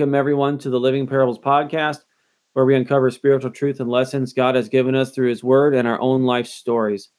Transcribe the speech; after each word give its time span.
Welcome, 0.00 0.14
everyone, 0.14 0.56
to 0.60 0.70
the 0.70 0.80
Living 0.80 1.06
Parables 1.06 1.38
podcast, 1.38 1.98
where 2.54 2.64
we 2.64 2.74
uncover 2.74 3.10
spiritual 3.10 3.50
truth 3.50 3.80
and 3.80 3.90
lessons 3.90 4.32
God 4.32 4.54
has 4.54 4.66
given 4.66 4.94
us 4.94 5.10
through 5.10 5.28
His 5.28 5.44
Word 5.44 5.74
and 5.74 5.86
our 5.86 6.00
own 6.00 6.22
life 6.22 6.46
stories. 6.46 7.10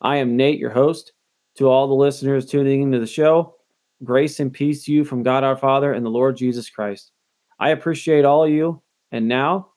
I 0.00 0.16
am 0.16 0.36
Nate, 0.36 0.58
your 0.58 0.72
host. 0.72 1.12
To 1.58 1.68
all 1.68 1.86
the 1.86 1.94
listeners 1.94 2.44
tuning 2.44 2.82
into 2.82 2.98
the 2.98 3.06
show, 3.06 3.54
grace 4.02 4.40
and 4.40 4.52
peace 4.52 4.84
to 4.84 4.92
you 4.92 5.04
from 5.04 5.22
God 5.22 5.44
our 5.44 5.56
Father 5.56 5.92
and 5.92 6.04
the 6.04 6.10
Lord 6.10 6.36
Jesus 6.36 6.68
Christ. 6.68 7.12
I 7.60 7.68
appreciate 7.68 8.24
all 8.24 8.42
of 8.42 8.50
you, 8.50 8.82
and 9.12 9.28
now 9.28 9.68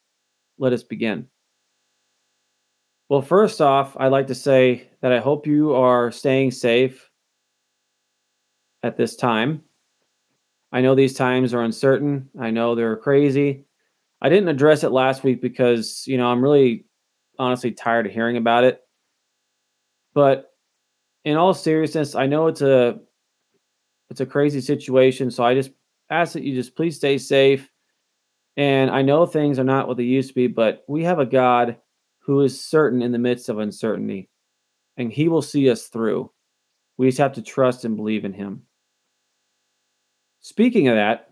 let 0.58 0.74
us 0.74 0.82
begin. 0.82 1.28
Well, 3.08 3.22
first 3.22 3.62
off, 3.62 3.96
I'd 4.00 4.08
like 4.08 4.26
to 4.28 4.36
say 4.36 4.90
that 5.02 5.14
I 5.14 5.20
hope 5.20 5.46
you 5.46 5.76
are 5.76 6.12
staying 6.12 6.50
safe 6.50 7.08
at 8.82 8.98
this 8.98 9.16
time. 9.16 9.62
I 10.72 10.82
know 10.82 10.96
these 10.96 11.14
times 11.14 11.54
are 11.54 11.62
uncertain. 11.62 12.30
I 12.40 12.52
know 12.52 12.76
they're 12.76 12.98
crazy. 12.98 13.66
I 14.22 14.30
didn't 14.30 14.50
address 14.50 14.84
it 14.84 14.92
last 14.92 15.24
week 15.24 15.42
because, 15.42 16.04
you 16.08 16.18
know, 16.18 16.28
I'm 16.28 16.42
really 16.42 16.86
honestly 17.40 17.72
tired 17.72 18.06
of 18.06 18.12
hearing 18.12 18.38
about 18.38 18.64
it. 18.64 18.82
But 20.14 20.52
in 21.24 21.38
all 21.38 21.54
seriousness, 21.54 22.16
I 22.16 22.26
know 22.26 22.48
it's 22.48 22.62
a 22.62 23.00
it's 24.10 24.22
a 24.22 24.26
crazy 24.26 24.62
situation, 24.62 25.30
so 25.30 25.44
I 25.44 25.54
just 25.54 25.72
ask 26.10 26.34
that 26.34 26.44
you 26.44 26.56
just 26.56 26.76
please 26.76 26.96
stay 26.96 27.18
safe. 27.18 27.70
And 28.56 28.90
I 28.90 29.04
know 29.04 29.26
things 29.26 29.60
are 29.60 29.64
not 29.64 29.88
what 29.88 29.98
they 29.98 30.04
used 30.04 30.30
to 30.30 30.36
be, 30.36 30.48
but 30.48 30.84
we 30.88 31.04
have 31.04 31.20
a 31.20 31.26
God 31.26 31.78
who 32.20 32.42
is 32.42 32.60
certain 32.60 33.02
in 33.02 33.12
the 33.12 33.20
midst 33.20 33.50
of 33.50 33.60
uncertainty, 33.60 34.30
and 34.98 35.12
he 35.12 35.28
will 35.28 35.42
see 35.42 35.70
us 35.70 35.88
through. 35.88 36.32
We 36.98 37.08
just 37.08 37.20
have 37.20 37.34
to 37.34 37.42
trust 37.42 37.86
and 37.86 37.96
believe 37.96 38.26
in 38.26 38.34
him. 38.34 38.64
Speaking 40.50 40.88
of 40.88 40.96
that, 40.96 41.30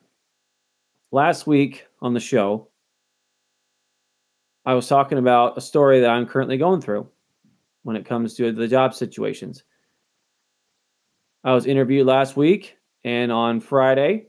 last 1.10 1.48
week 1.48 1.88
on 2.02 2.14
the 2.14 2.20
show, 2.20 2.68
I 4.66 4.74
was 4.74 4.90
talking 4.90 5.18
about 5.18 5.58
a 5.58 5.62
story 5.62 6.02
that 6.02 6.10
I'm 6.10 6.26
currently 6.26 6.58
going 6.58 6.82
through 6.82 7.08
when 7.84 7.96
it 7.96 8.06
comes 8.06 8.34
to 8.34 8.52
the 8.52 8.68
job 8.68 8.94
situations. 8.94 9.64
I 11.46 11.54
was 11.54 11.66
interviewed 11.66 12.06
last 12.06 12.36
week, 12.36 12.76
and 13.06 13.32
on 13.32 13.62
Friday, 13.62 14.26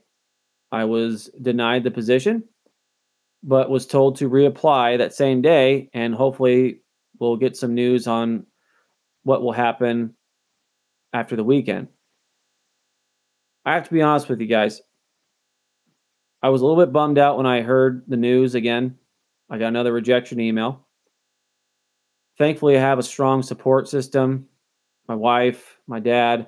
I 0.70 0.84
was 0.84 1.31
denied 1.42 1.83
the 1.83 1.91
position, 1.91 2.45
but 3.42 3.69
was 3.69 3.89
told 3.89 4.19
to 4.19 4.31
reapply 4.31 4.98
that 4.98 5.12
same 5.12 5.42
day, 5.42 5.91
and 5.95 6.14
hopefully, 6.14 6.83
we'll 7.19 7.39
get 7.39 7.57
some 7.57 7.75
news 7.75 8.07
on 8.07 8.47
what 9.25 9.42
will 9.42 9.51
happen 9.51 10.14
after 11.12 11.34
the 11.34 11.42
weekend. 11.42 11.89
I 13.67 13.75
have 13.75 13.89
to 13.89 13.92
be 13.92 14.00
honest 14.00 14.28
with 14.28 14.41
you 14.41 14.47
guys. 14.47 14.81
I 16.41 16.50
was 16.50 16.62
a 16.62 16.64
little 16.64 16.81
bit 16.81 16.92
bummed 16.92 17.19
out 17.19 17.36
when 17.36 17.47
I 17.47 17.62
heard 17.62 18.05
the 18.06 18.17
news 18.17 18.55
again. 18.55 18.97
I 19.50 19.58
got 19.58 19.67
another 19.67 19.92
rejection 19.92 20.39
email. 20.39 20.86
Thankfully, 22.39 22.77
I 22.77 22.81
have 22.81 23.00
a 23.00 23.03
strong 23.03 23.42
support 23.42 23.89
system. 23.89 24.47
My 25.08 25.17
wife, 25.17 25.80
my 25.89 25.98
dad, 25.98 26.46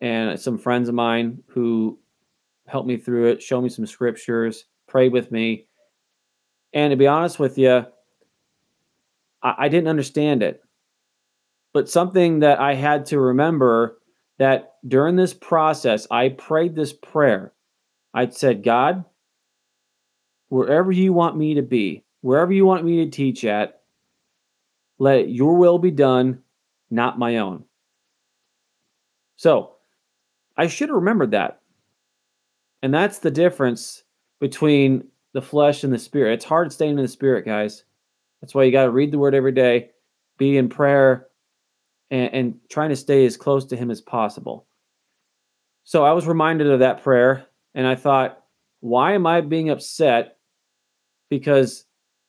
and 0.00 0.40
some 0.40 0.56
friends 0.56 0.88
of 0.88 0.94
mine 0.94 1.42
who 1.48 1.98
helped 2.66 2.88
me 2.88 2.96
through 2.96 3.26
it, 3.32 3.42
show 3.42 3.60
me 3.60 3.68
some 3.68 3.84
scriptures, 3.84 4.64
pray 4.88 5.10
with 5.10 5.30
me. 5.30 5.66
And 6.72 6.92
to 6.92 6.96
be 6.96 7.06
honest 7.06 7.38
with 7.38 7.58
you, 7.58 7.84
I, 9.42 9.54
I 9.58 9.68
didn't 9.68 9.88
understand 9.88 10.42
it. 10.42 10.62
But 11.74 11.90
something 11.90 12.40
that 12.40 12.58
I 12.58 12.74
had 12.74 13.04
to 13.06 13.20
remember 13.20 13.99
that 14.40 14.76
during 14.88 15.16
this 15.16 15.34
process, 15.34 16.06
I 16.10 16.30
prayed 16.30 16.74
this 16.74 16.94
prayer. 16.94 17.52
I 18.14 18.30
said, 18.30 18.64
God, 18.64 19.04
wherever 20.48 20.90
you 20.90 21.12
want 21.12 21.36
me 21.36 21.54
to 21.54 21.62
be, 21.62 22.04
wherever 22.22 22.50
you 22.50 22.64
want 22.64 22.86
me 22.86 23.04
to 23.04 23.10
teach 23.10 23.44
at, 23.44 23.82
let 24.98 25.28
your 25.28 25.56
will 25.56 25.78
be 25.78 25.90
done, 25.90 26.38
not 26.90 27.18
my 27.18 27.36
own. 27.36 27.64
So 29.36 29.74
I 30.56 30.68
should 30.68 30.88
have 30.88 30.96
remembered 30.96 31.32
that. 31.32 31.60
And 32.82 32.94
that's 32.94 33.18
the 33.18 33.30
difference 33.30 34.04
between 34.40 35.06
the 35.34 35.42
flesh 35.42 35.84
and 35.84 35.92
the 35.92 35.98
spirit. 35.98 36.32
It's 36.32 36.46
hard 36.46 36.72
staying 36.72 36.92
in 36.92 37.02
the 37.02 37.08
spirit, 37.08 37.44
guys. 37.44 37.84
That's 38.40 38.54
why 38.54 38.64
you 38.64 38.72
got 38.72 38.84
to 38.84 38.90
read 38.90 39.12
the 39.12 39.18
word 39.18 39.34
every 39.34 39.52
day, 39.52 39.90
be 40.38 40.56
in 40.56 40.70
prayer, 40.70 41.26
and, 42.10 42.34
and 42.34 42.54
trying 42.68 42.90
to 42.90 42.96
stay 42.96 43.24
as 43.24 43.36
close 43.36 43.64
to 43.66 43.76
Him 43.76 43.90
as 43.90 44.00
possible. 44.00 44.66
So 45.84 46.04
I 46.04 46.12
was 46.12 46.26
reminded 46.26 46.68
of 46.68 46.80
that 46.80 47.02
prayer, 47.02 47.46
and 47.74 47.86
I 47.86 47.94
thought, 47.94 48.42
why 48.80 49.14
am 49.14 49.26
I 49.26 49.40
being 49.40 49.70
upset? 49.70 50.36
Because, 51.28 51.84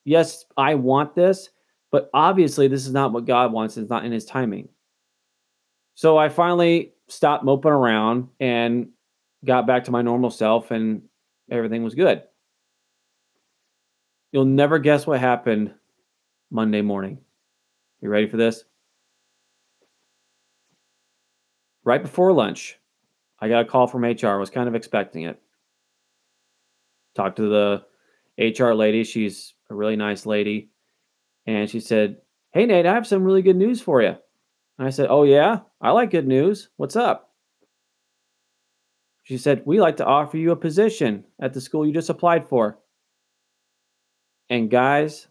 yes, 0.06 0.46
I 0.58 0.75
want 0.75 1.16
this, 1.16 1.50
but 1.92 2.09
obviously 2.14 2.68
this 2.68 2.86
is 2.86 2.94
not 2.94 3.12
what 3.12 3.25
God 3.25 3.52
wants. 3.52 3.78
It's 3.78 3.90
not 3.90 4.06
in 4.06 4.12
His 4.12 4.25
timing. 4.25 4.69
So 5.96 6.18
I 6.18 6.30
finally 6.30 6.94
stopped 7.08 7.44
moping 7.44 7.72
around 7.72 8.30
and 8.40 8.90
got 9.46 9.68
back 9.68 9.84
to 9.86 9.92
my 9.92 10.02
normal 10.02 10.30
self, 10.30 10.72
and 10.72 11.03
everything 11.50 11.84
was 11.84 11.96
good. 11.96 12.24
You'll 14.31 14.46
never 14.46 14.80
guess 14.80 15.06
what 15.06 15.19
happened 15.19 15.74
Monday 16.50 16.81
morning. 16.81 17.18
You 18.02 18.09
ready 18.09 18.28
for 18.28 18.38
this? 18.38 18.63
Right 21.84 22.02
before 22.02 22.34
lunch, 22.34 22.78
I 23.40 23.50
got 23.50 23.66
a 23.66 23.68
call 23.68 23.88
from 23.88 24.03
HR. 24.03 24.28
I 24.28 24.38
was 24.38 24.50
kind 24.50 24.68
of 24.68 24.75
expecting 24.75 25.24
it. 25.24 25.42
Talked 27.16 27.38
to 27.38 27.50
the 27.50 27.84
HR 28.38 28.74
lady. 28.74 29.03
She's 29.03 29.53
a 29.69 29.75
really 29.75 29.96
nice 29.96 30.25
lady. 30.25 30.69
And 31.46 31.69
she 31.69 31.80
said, 31.80 32.18
Hey, 32.52 32.66
Nate, 32.66 32.86
I 32.86 32.94
have 32.94 33.08
some 33.08 33.24
really 33.24 33.42
good 33.42 33.56
news 33.56 33.81
for 33.81 34.02
you. 34.02 34.16
And 34.78 34.88
I 34.88 34.92
said, 34.92 35.08
Oh, 35.09 35.24
yeah? 35.24 35.59
I 35.81 35.92
like 35.92 36.12
good 36.12 36.28
news. 36.28 36.69
What's 36.78 36.96
up? 36.96 37.31
She 39.24 39.38
said, 39.38 39.63
We 39.66 39.81
like 39.81 39.98
to 39.98 40.06
offer 40.06 40.38
you 40.38 40.52
a 40.52 40.56
position 40.56 41.25
at 41.40 41.53
the 41.53 41.62
school 41.62 41.86
you 41.86 41.94
just 41.94 42.09
applied 42.09 42.48
for. 42.48 42.80
And 44.50 44.69
guys, 44.69 45.28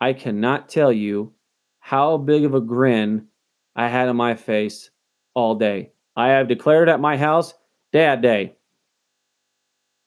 I 0.00 0.12
cannot 0.12 0.68
tell 0.68 0.92
you 0.92 1.34
how 1.78 2.16
big 2.16 2.44
of 2.44 2.54
a 2.54 2.60
grin 2.60 3.28
I 3.76 3.88
had 3.88 4.08
on 4.08 4.16
my 4.16 4.34
face 4.34 4.90
all 5.34 5.54
day. 5.54 5.90
I 6.16 6.28
have 6.28 6.48
declared 6.48 6.88
at 6.88 7.00
my 7.00 7.16
house 7.16 7.54
Dad 7.92 8.22
Day. 8.22 8.56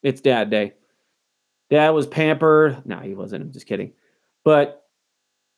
It's 0.03 0.21
Dad 0.21 0.49
Day. 0.49 0.73
Dad 1.69 1.89
was 1.89 2.07
pampered. 2.07 2.85
No, 2.85 2.99
he 2.99 3.13
wasn't. 3.13 3.43
I'm 3.43 3.51
just 3.51 3.67
kidding. 3.67 3.91
But 4.43 4.83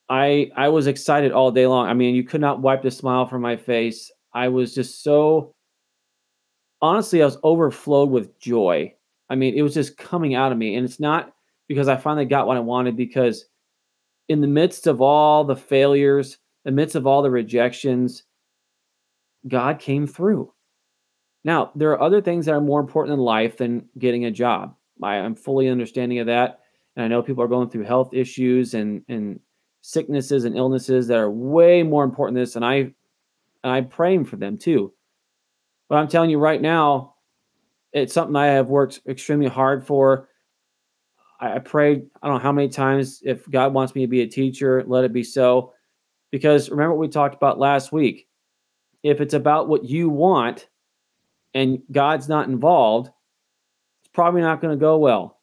I 0.09 0.51
I 0.55 0.69
was 0.69 0.87
excited 0.87 1.31
all 1.31 1.51
day 1.51 1.67
long. 1.67 1.87
I 1.87 1.93
mean, 1.93 2.15
you 2.15 2.23
could 2.23 2.41
not 2.41 2.61
wipe 2.61 2.81
the 2.81 2.91
smile 2.91 3.27
from 3.27 3.41
my 3.41 3.55
face. 3.55 4.11
I 4.33 4.47
was 4.47 4.73
just 4.73 5.03
so 5.03 5.53
honestly, 6.81 7.21
I 7.21 7.25
was 7.25 7.37
overflowed 7.43 8.09
with 8.09 8.39
joy. 8.39 8.93
I 9.29 9.35
mean, 9.35 9.53
it 9.55 9.61
was 9.61 9.73
just 9.73 9.97
coming 9.97 10.33
out 10.33 10.51
of 10.51 10.57
me. 10.57 10.75
And 10.75 10.85
it's 10.85 10.99
not 10.99 11.33
because 11.67 11.87
I 11.87 11.97
finally 11.97 12.25
got 12.25 12.47
what 12.47 12.57
I 12.57 12.61
wanted, 12.61 12.95
because 12.95 13.45
in 14.27 14.41
the 14.41 14.47
midst 14.47 14.87
of 14.87 15.01
all 15.01 15.43
the 15.43 15.55
failures, 15.55 16.37
the 16.65 16.71
midst 16.71 16.95
of 16.95 17.05
all 17.05 17.21
the 17.21 17.29
rejections, 17.29 18.23
God 19.47 19.79
came 19.79 20.07
through. 20.07 20.53
Now, 21.43 21.71
there 21.75 21.91
are 21.91 22.01
other 22.01 22.21
things 22.21 22.45
that 22.45 22.53
are 22.53 22.61
more 22.61 22.79
important 22.79 23.13
in 23.13 23.19
life 23.19 23.57
than 23.57 23.87
getting 23.97 24.25
a 24.25 24.31
job. 24.31 24.75
I, 25.01 25.15
am 25.15 25.35
fully 25.35 25.69
understanding 25.69 26.19
of 26.19 26.27
that. 26.27 26.59
And 26.95 27.05
I 27.05 27.07
know 27.07 27.23
people 27.23 27.43
are 27.43 27.47
going 27.47 27.69
through 27.69 27.85
health 27.85 28.13
issues 28.13 28.73
and, 28.73 29.03
and 29.07 29.39
sicknesses 29.81 30.43
and 30.43 30.57
illnesses 30.57 31.07
that 31.07 31.17
are 31.17 31.31
way 31.31 31.83
more 31.83 32.03
important 32.03 32.35
than 32.35 32.43
this. 32.43 32.55
And 32.55 32.65
I 32.65 32.93
and 33.63 33.73
I'm 33.73 33.87
praying 33.87 34.25
for 34.25 34.37
them 34.37 34.57
too. 34.57 34.93
But 35.87 35.95
I'm 35.95 36.07
telling 36.07 36.29
you 36.29 36.39
right 36.39 36.61
now, 36.61 37.15
it's 37.91 38.13
something 38.13 38.35
I 38.35 38.47
have 38.47 38.67
worked 38.67 39.01
extremely 39.07 39.47
hard 39.47 39.85
for. 39.85 40.29
I, 41.39 41.55
I 41.55 41.59
prayed, 41.59 42.05
I 42.21 42.27
don't 42.27 42.37
know 42.37 42.43
how 42.43 42.51
many 42.51 42.69
times, 42.69 43.21
if 43.25 43.49
God 43.49 43.73
wants 43.73 43.95
me 43.95 44.01
to 44.01 44.07
be 44.07 44.21
a 44.21 44.27
teacher, 44.27 44.83
let 44.85 45.03
it 45.03 45.13
be 45.13 45.23
so. 45.23 45.73
Because 46.31 46.69
remember 46.69 46.93
what 46.93 47.01
we 47.01 47.07
talked 47.07 47.35
about 47.35 47.59
last 47.59 47.91
week 47.91 48.28
if 49.03 49.21
it's 49.21 49.33
about 49.33 49.67
what 49.67 49.85
you 49.85 50.09
want 50.09 50.67
and 51.53 51.81
God's 51.91 52.29
not 52.29 52.47
involved, 52.47 53.09
it's 54.01 54.11
probably 54.13 54.41
not 54.41 54.61
going 54.61 54.77
to 54.77 54.79
go 54.79 54.97
well. 54.97 55.39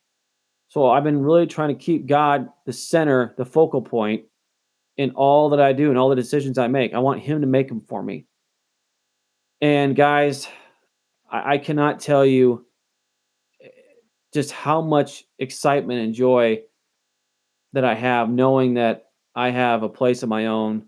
So 0.69 0.91
I've 0.91 1.05
been 1.05 1.23
really 1.23 1.47
trying 1.47 1.69
to 1.69 1.83
keep 1.83 2.07
God 2.07 2.49
the 2.65 2.73
center, 2.73 3.35
the 3.39 3.45
focal 3.45 3.83
point 3.83 4.25
in 4.97 5.11
all 5.13 5.51
that 5.51 5.61
I 5.61 5.73
do 5.73 5.91
and 5.91 5.99
all 5.99 6.09
the 6.09 6.17
decisions 6.17 6.59
I 6.59 6.69
make. 6.69 6.95
I 6.95 6.99
want 6.99 7.23
Him 7.23 7.41
to 7.41 7.47
make 7.47 7.69
them 7.69 7.81
for 7.81 8.03
me. 8.03 8.27
And 9.61 9.95
guys, 9.95 10.49
I, 11.31 11.55
I 11.55 11.59
cannot 11.59 12.01
tell 12.01 12.27
you 12.27 12.67
eh, 13.63 13.69
just 14.35 14.51
how 14.51 14.81
much 14.81 15.25
excitement 15.39 16.01
and 16.01 16.15
joy 16.15 16.63
that 17.73 17.85
I 17.85 17.95
have 17.95 18.29
knowing 18.29 18.75
that 18.75 19.07
I 19.35 19.51
have 19.51 19.83
a 19.83 19.89
place 19.89 20.23
of 20.23 20.29
my 20.29 20.47
own 20.47 20.87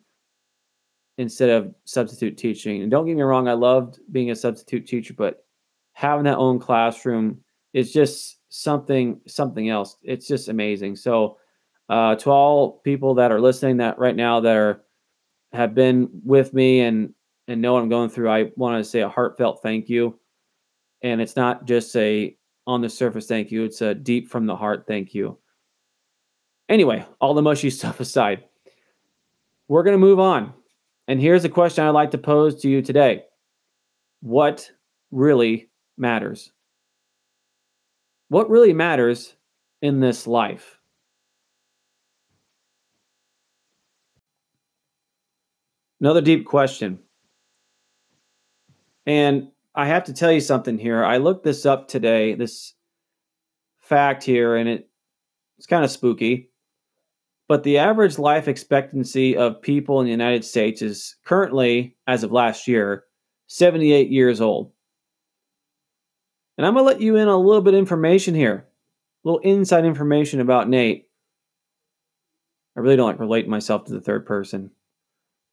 instead 1.18 1.50
of 1.50 1.74
substitute 1.84 2.38
teaching. 2.38 2.80
And 2.82 2.90
don't 2.90 3.04
get 3.04 3.16
me 3.16 3.22
wrong, 3.22 3.48
I 3.48 3.52
loved 3.52 3.98
being 4.10 4.30
a 4.30 4.36
substitute 4.36 4.86
teacher, 4.86 5.14
but 5.14 5.44
having 5.92 6.24
that 6.24 6.38
own 6.38 6.60
classroom 6.60 7.40
is 7.74 7.92
just 7.92 8.38
something 8.48 9.20
something 9.26 9.68
else. 9.68 9.96
It's 10.02 10.26
just 10.26 10.48
amazing. 10.48 10.96
So 10.96 11.36
uh, 11.88 12.14
to 12.16 12.30
all 12.30 12.80
people 12.84 13.14
that 13.16 13.32
are 13.32 13.40
listening 13.40 13.78
that 13.78 13.98
right 13.98 14.16
now 14.16 14.40
that 14.40 14.56
are 14.56 14.84
have 15.52 15.74
been 15.74 16.08
with 16.24 16.54
me 16.54 16.80
and 16.80 17.12
and 17.48 17.60
know 17.60 17.74
what 17.74 17.82
I'm 17.82 17.88
going 17.88 18.10
through, 18.10 18.30
I 18.30 18.50
want 18.56 18.82
to 18.82 18.88
say 18.88 19.00
a 19.00 19.08
heartfelt 19.08 19.60
thank 19.62 19.88
you. 19.88 20.18
And 21.02 21.20
it's 21.20 21.36
not 21.36 21.66
just 21.66 21.94
a 21.96 22.36
on 22.66 22.80
the 22.80 22.88
surface 22.88 23.26
thank 23.26 23.50
you, 23.50 23.64
it's 23.64 23.80
a 23.80 23.94
deep 23.94 24.28
from 24.28 24.46
the 24.46 24.56
heart 24.56 24.84
thank 24.86 25.14
you. 25.14 25.38
Anyway, 26.68 27.04
all 27.20 27.34
the 27.34 27.42
mushy 27.42 27.70
stuff 27.78 27.98
aside, 27.98 28.44
we're 29.66 29.82
going 29.82 29.94
to 29.94 29.98
move 29.98 30.20
on. 30.20 30.52
And 31.08 31.18
here's 31.22 31.44
a 31.44 31.48
question 31.48 31.84
I'd 31.84 31.90
like 31.90 32.10
to 32.10 32.18
pose 32.18 32.60
to 32.60 32.68
you 32.68 32.82
today 32.82 33.24
What 34.20 34.70
really 35.10 35.70
matters? 35.96 36.52
What 38.28 38.50
really 38.50 38.74
matters 38.74 39.34
in 39.80 40.00
this 40.00 40.26
life? 40.26 40.78
Another 46.00 46.20
deep 46.20 46.44
question. 46.44 47.00
And 49.06 49.48
I 49.74 49.86
have 49.86 50.04
to 50.04 50.12
tell 50.12 50.30
you 50.30 50.40
something 50.40 50.78
here. 50.78 51.02
I 51.02 51.16
looked 51.16 51.42
this 51.42 51.64
up 51.64 51.88
today, 51.88 52.34
this 52.34 52.74
fact 53.80 54.22
here, 54.22 54.54
and 54.56 54.68
it, 54.68 54.90
it's 55.56 55.66
kind 55.66 55.84
of 55.84 55.90
spooky. 55.90 56.50
But 57.48 57.62
the 57.62 57.78
average 57.78 58.18
life 58.18 58.46
expectancy 58.46 59.36
of 59.36 59.62
people 59.62 60.00
in 60.00 60.04
the 60.04 60.12
United 60.12 60.44
States 60.44 60.82
is 60.82 61.16
currently, 61.24 61.96
as 62.06 62.22
of 62.22 62.30
last 62.30 62.68
year, 62.68 63.04
78 63.46 64.10
years 64.10 64.42
old. 64.42 64.70
And 66.58 66.66
I'm 66.66 66.74
going 66.74 66.84
to 66.84 66.92
let 66.92 67.00
you 67.00 67.16
in 67.16 67.26
a 67.26 67.36
little 67.36 67.62
bit 67.62 67.72
of 67.72 67.78
information 67.78 68.34
here, 68.34 68.66
a 69.24 69.28
little 69.28 69.40
inside 69.40 69.86
information 69.86 70.40
about 70.40 70.68
Nate. 70.68 71.08
I 72.76 72.80
really 72.80 72.96
don't 72.96 73.06
like 73.06 73.20
relating 73.20 73.50
myself 73.50 73.84
to 73.84 73.92
the 73.92 74.00
third 74.00 74.26
person. 74.26 74.70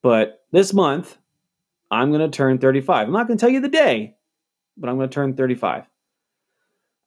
But 0.03 0.43
this 0.51 0.73
month, 0.73 1.17
I'm 1.89 2.11
going 2.11 2.29
to 2.29 2.35
turn 2.35 2.57
35. 2.57 3.07
I'm 3.07 3.13
not 3.13 3.27
going 3.27 3.37
to 3.37 3.41
tell 3.41 3.53
you 3.53 3.61
the 3.61 3.69
day, 3.69 4.15
but 4.77 4.89
I'm 4.89 4.97
going 4.97 5.09
to 5.09 5.13
turn 5.13 5.35
35. 5.35 5.85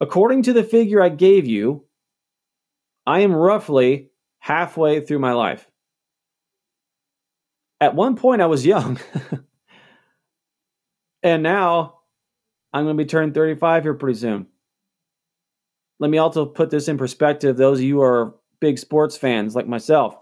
According 0.01 0.45
to 0.45 0.53
the 0.53 0.65
figure 0.65 1.03
I 1.03 1.09
gave 1.11 1.47
you, 1.47 1.85
I 3.07 3.21
am 3.21 3.35
roughly 3.35 4.08
halfway 4.39 5.01
through 5.01 5.19
my 5.19 5.33
life. 5.33 5.69
At 7.81 7.95
one 7.95 8.17
point, 8.17 8.43
I 8.43 8.47
was 8.47 8.67
young. 8.67 8.99
and 11.23 11.43
now 11.43 11.99
I'm 12.73 12.85
going 12.85 12.97
to 12.97 13.03
be 13.03 13.09
turning 13.09 13.33
35 13.33 13.85
here 13.85 13.95
pretty 13.95 14.19
soon. 14.19 14.47
Let 16.01 16.11
me 16.11 16.19
also 16.19 16.47
put 16.47 16.71
this 16.71 16.89
in 16.89 16.99
perspective. 16.99 17.57
Those 17.57 17.79
of 17.79 17.85
you 17.85 18.03
are 18.03 18.35
big 18.61 18.79
sports 18.79 19.17
fans 19.17 19.55
like 19.55 19.67
myself, 19.67 20.17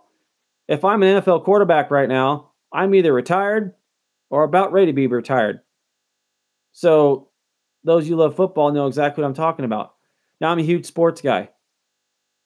if 0.69 0.85
I'm 0.85 1.03
an 1.03 1.23
NFL 1.23 1.45
quarterback 1.45 1.91
right 1.91 2.09
now, 2.09 2.51
I'm 2.73 2.95
either 2.95 3.13
retired 3.13 3.75
or 4.31 4.45
about 4.45 4.73
ready 4.73 4.87
to 4.87 4.93
be 4.93 5.07
retired. 5.07 5.61
So, 6.73 7.29
those 7.85 8.09
you 8.09 8.17
love 8.17 8.35
football 8.35 8.73
know 8.73 8.89
exactly 8.89 9.23
what 9.23 9.29
I'm 9.29 9.35
talking 9.35 9.65
about. 9.65 9.95
Now, 10.41 10.51
I'm 10.51 10.59
a 10.59 10.63
huge 10.63 10.87
sports 10.87 11.21
guy. 11.21 11.51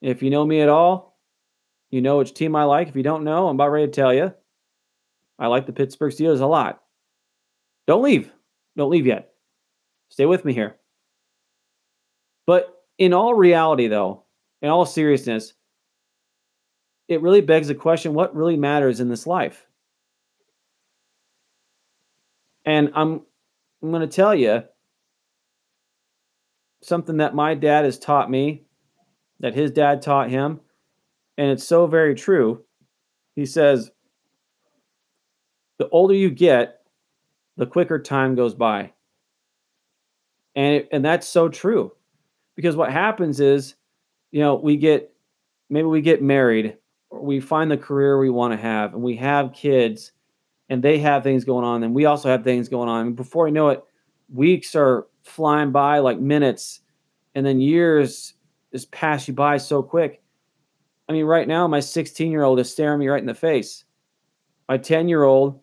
If 0.01 0.21
you 0.21 0.29
know 0.29 0.45
me 0.45 0.61
at 0.61 0.69
all, 0.69 1.10
you 1.91 2.01
know 2.01 2.17
which 2.17 2.33
team 2.33 2.55
I 2.55 2.63
like. 2.63 2.87
If 2.87 2.95
you 2.95 3.03
don't 3.03 3.23
know, 3.23 3.47
I'm 3.47 3.55
about 3.55 3.71
ready 3.71 3.85
to 3.85 3.91
tell 3.91 4.13
you. 4.13 4.33
I 5.37 5.47
like 5.47 5.65
the 5.65 5.73
Pittsburgh 5.73 6.13
Steelers 6.13 6.39
a 6.39 6.45
lot. 6.45 6.81
Don't 7.85 8.03
leave. 8.03 8.31
Don't 8.77 8.89
leave 8.89 9.05
yet. 9.05 9.33
Stay 10.09 10.25
with 10.25 10.45
me 10.45 10.53
here. 10.53 10.77
But 12.47 12.83
in 12.97 13.13
all 13.13 13.33
reality, 13.33 13.87
though, 13.87 14.23
in 14.61 14.69
all 14.69 14.85
seriousness, 14.85 15.53
it 17.07 17.21
really 17.21 17.41
begs 17.41 17.67
the 17.67 17.75
question 17.75 18.13
what 18.13 18.35
really 18.35 18.55
matters 18.55 18.99
in 18.99 19.09
this 19.09 19.27
life? 19.27 19.67
And 22.65 22.91
I'm 22.95 23.21
I'm 23.81 23.89
going 23.89 24.07
to 24.07 24.15
tell 24.15 24.35
you 24.35 24.63
something 26.83 27.17
that 27.17 27.35
my 27.35 27.55
dad 27.55 27.83
has 27.83 27.97
taught 27.97 28.29
me, 28.29 28.63
that 29.39 29.55
his 29.55 29.71
dad 29.71 30.01
taught 30.01 30.29
him, 30.29 30.61
and 31.37 31.49
it's 31.49 31.65
so 31.65 31.87
very 31.87 32.15
true. 32.15 32.63
He 33.35 33.45
says, 33.45 33.91
the 35.77 35.89
older 35.89 36.13
you 36.13 36.29
get, 36.29 36.81
the 37.57 37.65
quicker 37.65 37.99
time 37.99 38.35
goes 38.35 38.53
by. 38.53 38.93
And 40.55 40.75
it, 40.75 40.89
and 40.91 41.03
that's 41.03 41.27
so 41.27 41.49
true. 41.49 41.93
Because 42.55 42.75
what 42.75 42.91
happens 42.91 43.39
is, 43.39 43.75
you 44.31 44.41
know, 44.41 44.55
we 44.55 44.77
get 44.77 45.13
maybe 45.69 45.87
we 45.87 46.01
get 46.01 46.21
married 46.21 46.77
or 47.09 47.21
we 47.21 47.39
find 47.39 47.71
the 47.71 47.77
career 47.77 48.19
we 48.19 48.29
want 48.29 48.53
to 48.53 48.57
have 48.57 48.93
and 48.93 49.01
we 49.01 49.15
have 49.15 49.53
kids 49.53 50.11
and 50.69 50.83
they 50.83 50.99
have 50.99 51.23
things 51.23 51.45
going 51.45 51.65
on 51.65 51.83
and 51.83 51.95
we 51.95 52.05
also 52.05 52.29
have 52.29 52.43
things 52.43 52.69
going 52.69 52.89
on. 52.89 53.07
And 53.07 53.15
before 53.15 53.45
we 53.45 53.51
know 53.51 53.69
it, 53.69 53.83
weeks 54.31 54.75
are 54.75 55.07
flying 55.23 55.71
by 55.71 55.99
like 55.99 56.19
minutes 56.19 56.81
and 57.35 57.45
then 57.45 57.59
years 57.59 58.33
just 58.71 58.91
pass 58.91 59.27
you 59.27 59.33
by 59.33 59.57
so 59.57 59.81
quick. 59.81 60.20
I 61.11 61.13
mean, 61.13 61.25
right 61.25 61.45
now, 61.45 61.67
my 61.67 61.81
16 61.81 62.31
year 62.31 62.43
old 62.43 62.57
is 62.57 62.71
staring 62.71 62.99
me 62.99 63.09
right 63.09 63.19
in 63.19 63.25
the 63.25 63.33
face. 63.33 63.83
My 64.69 64.77
10 64.77 65.09
year 65.09 65.23
old 65.23 65.59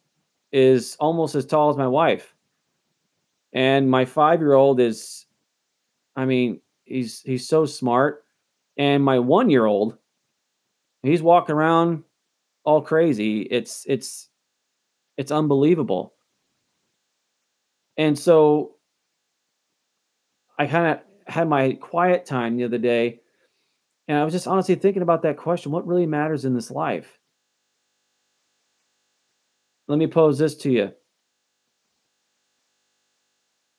is 0.52 0.94
almost 1.00 1.34
as 1.34 1.46
tall 1.46 1.70
as 1.70 1.76
my 1.78 1.88
wife. 1.88 2.34
And 3.54 3.90
my 3.90 4.04
five 4.04 4.40
year 4.40 4.52
old 4.52 4.78
is, 4.78 5.24
I 6.14 6.26
mean, 6.26 6.60
he's 6.84 7.22
he's 7.22 7.48
so 7.48 7.64
smart. 7.64 8.26
And 8.76 9.02
my 9.02 9.20
one 9.20 9.48
year 9.48 9.64
old, 9.64 9.96
he's 11.02 11.22
walking 11.22 11.54
around 11.54 12.04
all 12.64 12.82
crazy. 12.82 13.40
It's 13.40 13.86
it's 13.88 14.28
it's 15.16 15.32
unbelievable. 15.32 16.12
And 17.96 18.18
so 18.18 18.74
I 20.58 20.66
kind 20.66 20.92
of 20.92 21.34
had 21.34 21.48
my 21.48 21.72
quiet 21.72 22.26
time 22.26 22.58
the 22.58 22.64
other 22.64 22.76
day, 22.76 23.20
and 24.08 24.16
I 24.16 24.24
was 24.24 24.32
just 24.32 24.46
honestly 24.46 24.74
thinking 24.74 25.02
about 25.02 25.22
that 25.22 25.36
question 25.36 25.70
what 25.70 25.86
really 25.86 26.06
matters 26.06 26.44
in 26.44 26.54
this 26.54 26.70
life? 26.70 27.18
Let 29.86 29.98
me 29.98 30.06
pose 30.06 30.38
this 30.38 30.54
to 30.56 30.70
you 30.70 30.92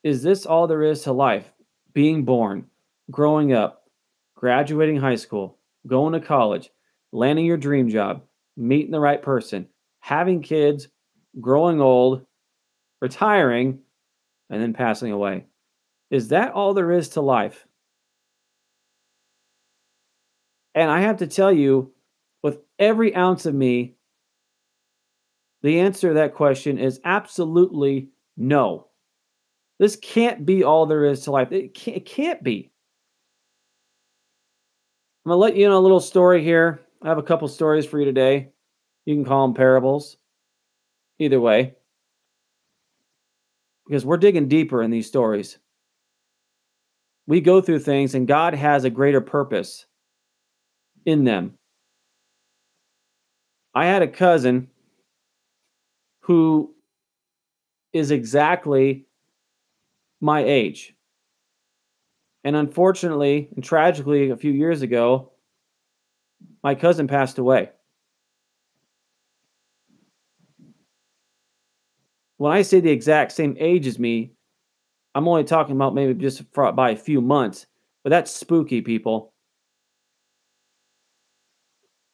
Is 0.04 0.24
this 0.24 0.46
all 0.46 0.68
there 0.68 0.84
is 0.84 1.04
to 1.04 1.12
life? 1.12 1.52
Being 1.94 2.24
born, 2.24 2.68
growing 3.12 3.54
up, 3.54 3.84
graduating 4.36 4.98
high 4.98 5.16
school, 5.16 5.58
going 5.88 6.14
to 6.14 6.20
college, 6.20 6.70
landing 7.12 7.46
your 7.46 7.58
dream 7.58 7.90
job, 7.90 8.22
meeting 8.56 8.92
the 8.92 9.00
right 9.00 9.22
person, 9.22 9.68
having 10.00 10.42
kids, 10.42 10.88
growing 11.42 11.82
old, 11.82 12.26
retiring, 13.02 13.80
and 14.50 14.62
then 14.62 14.74
passing 14.74 15.12
away. 15.12 15.46
Is 16.12 16.30
that 16.30 16.54
all 16.54 16.74
there 16.74 16.92
is 16.92 17.10
to 17.10 17.22
life? 17.22 17.68
And 20.76 20.90
I 20.90 21.02
have 21.02 21.18
to 21.18 21.28
tell 21.28 21.52
you, 21.52 21.92
with 22.44 22.60
every 22.78 23.16
ounce 23.16 23.46
of 23.46 23.54
me, 23.54 23.96
the 25.62 25.80
answer 25.80 26.10
to 26.10 26.14
that 26.16 26.36
question 26.36 26.78
is 26.78 27.02
absolutely 27.04 28.10
no. 28.38 28.88
This 29.78 29.96
can't 29.96 30.46
be 30.46 30.64
all 30.64 30.86
there 30.86 31.06
is 31.06 31.22
to 31.22 31.32
life. 31.32 31.52
It 31.52 31.74
can't, 31.74 31.98
it 31.98 32.06
can't 32.06 32.44
be. 32.44 32.72
I'm 35.26 35.32
going 35.32 35.36
to 35.36 35.40
let 35.40 35.56
you 35.58 35.66
in 35.66 35.72
a 35.72 35.80
little 35.80 36.00
story 36.00 36.44
here. 36.44 36.82
I 37.02 37.10
have 37.10 37.18
a 37.18 37.24
couple 37.24 37.48
stories 37.48 37.86
for 37.86 38.00
you 38.00 38.06
today. 38.06 38.52
You 39.06 39.16
can 39.16 39.26
call 39.26 39.48
them 39.48 39.56
parables 39.56 40.18
either 41.18 41.40
way 41.40 41.76
because 43.88 44.06
we're 44.06 44.18
digging 44.18 44.48
deeper 44.48 44.84
in 44.84 44.92
these 44.92 45.08
stories. 45.08 45.58
We 47.28 47.42
go 47.42 47.62
through 47.62 47.80
things, 47.80 48.16
and 48.16 48.28
God 48.28 48.54
has 48.54 48.84
a 48.84 48.90
greater 48.90 49.22
purpose 49.22 49.86
in 51.10 51.24
them. 51.24 51.56
I 53.74 53.86
had 53.86 54.02
a 54.02 54.08
cousin 54.08 54.70
who 56.22 56.76
is 57.94 58.12
exactly 58.12 59.06
my 60.22 60.44
age. 60.44 60.94
And 62.44 62.56
unfortunately 62.56 63.50
and 63.56 63.64
tragically, 63.64 64.30
a 64.30 64.38
few 64.38 64.52
years 64.52 64.82
ago, 64.82 65.32
my 66.64 66.76
cousin 66.76 67.08
passed 67.08 67.38
away. 67.38 67.70
when 72.40 72.54
I 72.54 72.62
say 72.62 72.80
the 72.80 72.90
exact 72.90 73.34
same 73.34 73.58
age 73.60 73.86
as 73.86 74.00
me, 74.00 74.32
I'm 75.14 75.28
only 75.28 75.44
talking 75.44 75.76
about 75.76 75.94
maybe 75.94 76.14
just 76.14 76.42
by 76.54 76.92
a 76.92 76.96
few 76.96 77.20
months, 77.20 77.68
but 78.02 78.12
that's 78.12 78.32
spooky, 78.32 78.82
people. 78.82 79.34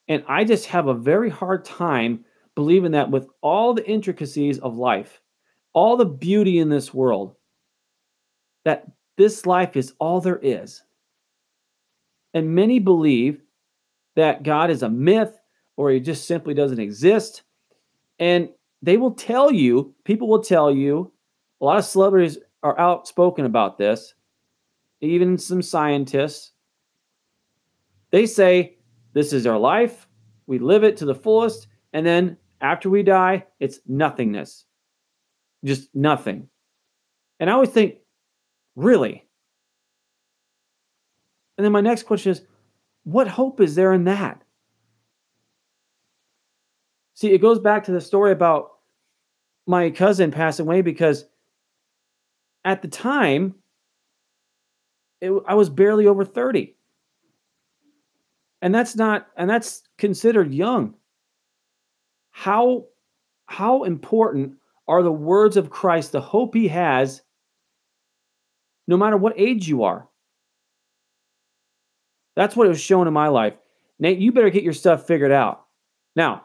And 0.07 0.24
I 0.27 0.43
just 0.43 0.67
have 0.67 0.88
a 0.88 0.93
very 0.93 1.29
hard 1.29 1.65
time 1.65 2.25
believing 2.53 2.91
that 2.91 3.12
with 3.12 3.27
all 3.41 3.74
the 3.74 3.88
intricacies 3.88 4.59
of 4.59 4.77
life, 4.77 5.21
all 5.74 5.97
the 5.97 6.05
beauty 6.05 6.59
in 6.59 6.69
this 6.69 6.93
world, 6.93 7.35
that 8.63 8.85
this 9.17 9.45
life 9.45 9.75
is 9.75 9.93
all 10.00 10.21
there 10.21 10.39
is. 10.41 10.83
And 12.33 12.55
many 12.55 12.79
believe 12.79 13.41
that 14.15 14.43
God 14.43 14.69
is 14.69 14.83
a 14.83 14.89
myth 14.89 15.39
or 15.77 15.91
he 15.91 16.00
just 16.00 16.27
simply 16.27 16.53
doesn't 16.53 16.79
exist. 16.79 17.43
And 18.19 18.50
they 18.81 18.97
will 18.97 19.12
tell 19.12 19.51
you, 19.51 19.93
people 20.03 20.27
will 20.27 20.43
tell 20.43 20.71
you, 20.71 21.12
a 21.62 21.65
lot 21.65 21.77
of 21.77 21.85
celebrities 21.85 22.38
are 22.63 22.79
outspoken 22.79 23.45
about 23.45 23.77
this, 23.77 24.13
even 25.01 25.38
some 25.38 25.62
scientists. 25.62 26.51
They 28.12 28.25
say 28.25 28.77
this 29.15 29.34
is 29.34 29.48
our 29.48 29.57
life, 29.57 30.07
we 30.45 30.60
live 30.60 30.84
it 30.84 30.98
to 30.98 31.05
the 31.05 31.15
fullest, 31.15 31.67
and 31.93 32.05
then 32.05 32.38
after 32.62 32.89
we 32.89 33.01
die, 33.01 33.45
it's 33.60 33.79
nothingness. 33.88 34.65
Just 35.63 35.89
nothing. 35.95 36.50
And 37.39 37.50
I 37.50 37.53
always 37.53 37.69
think, 37.69 37.95
really? 38.75 39.25
And 41.57 41.65
then 41.65 41.72
my 41.72 41.81
next 41.81 42.03
question 42.03 42.34
is, 42.34 42.41
what 43.03 43.27
hope 43.27 43.62
is 43.62 43.74
there 43.74 43.93
in 43.93 44.03
that? 44.03 44.43
See, 47.13 47.31
it 47.31 47.41
goes 47.41 47.60
back 47.60 47.86
to 47.86 47.91
the 47.91 48.01
story 48.01 48.34
about 48.34 48.72
my 49.65 49.89
cousin 49.89 50.31
passing 50.31 50.65
away 50.65 50.81
because 50.81 51.25
at 52.65 52.81
the 52.81 52.89
time, 52.89 53.55
it, 55.22 55.31
I 55.48 55.53
was 55.53 55.69
barely 55.69 56.07
over 56.07 56.25
30. 56.25 56.75
And 58.62 58.74
that's 58.74 58.95
not, 58.95 59.27
and 59.38 59.50
that's 59.50 59.83
considered 59.97 60.53
young. 60.53 60.95
How, 62.31 62.85
how 63.45 63.83
important 63.83 64.53
are 64.88 65.03
the 65.03 65.12
words 65.12 65.57
of 65.57 65.69
Christ, 65.69 66.12
the 66.12 66.21
hope 66.21 66.53
he 66.53 66.67
has, 66.67 67.21
no 68.88 68.97
matter 68.97 69.17
what 69.17 69.39
age 69.39 69.67
you 69.67 69.83
are? 69.83 70.07
That's 72.35 72.55
what 72.55 72.67
it 72.67 72.69
was 72.69 72.81
shown 72.81 73.07
in 73.07 73.13
my 73.13 73.29
life. 73.29 73.53
Nate, 74.00 74.19
you 74.19 74.31
better 74.31 74.50
get 74.50 74.63
your 74.63 74.74
stuff 74.74 75.07
figured 75.07 75.31
out. 75.31 75.65
Now, 76.15 76.43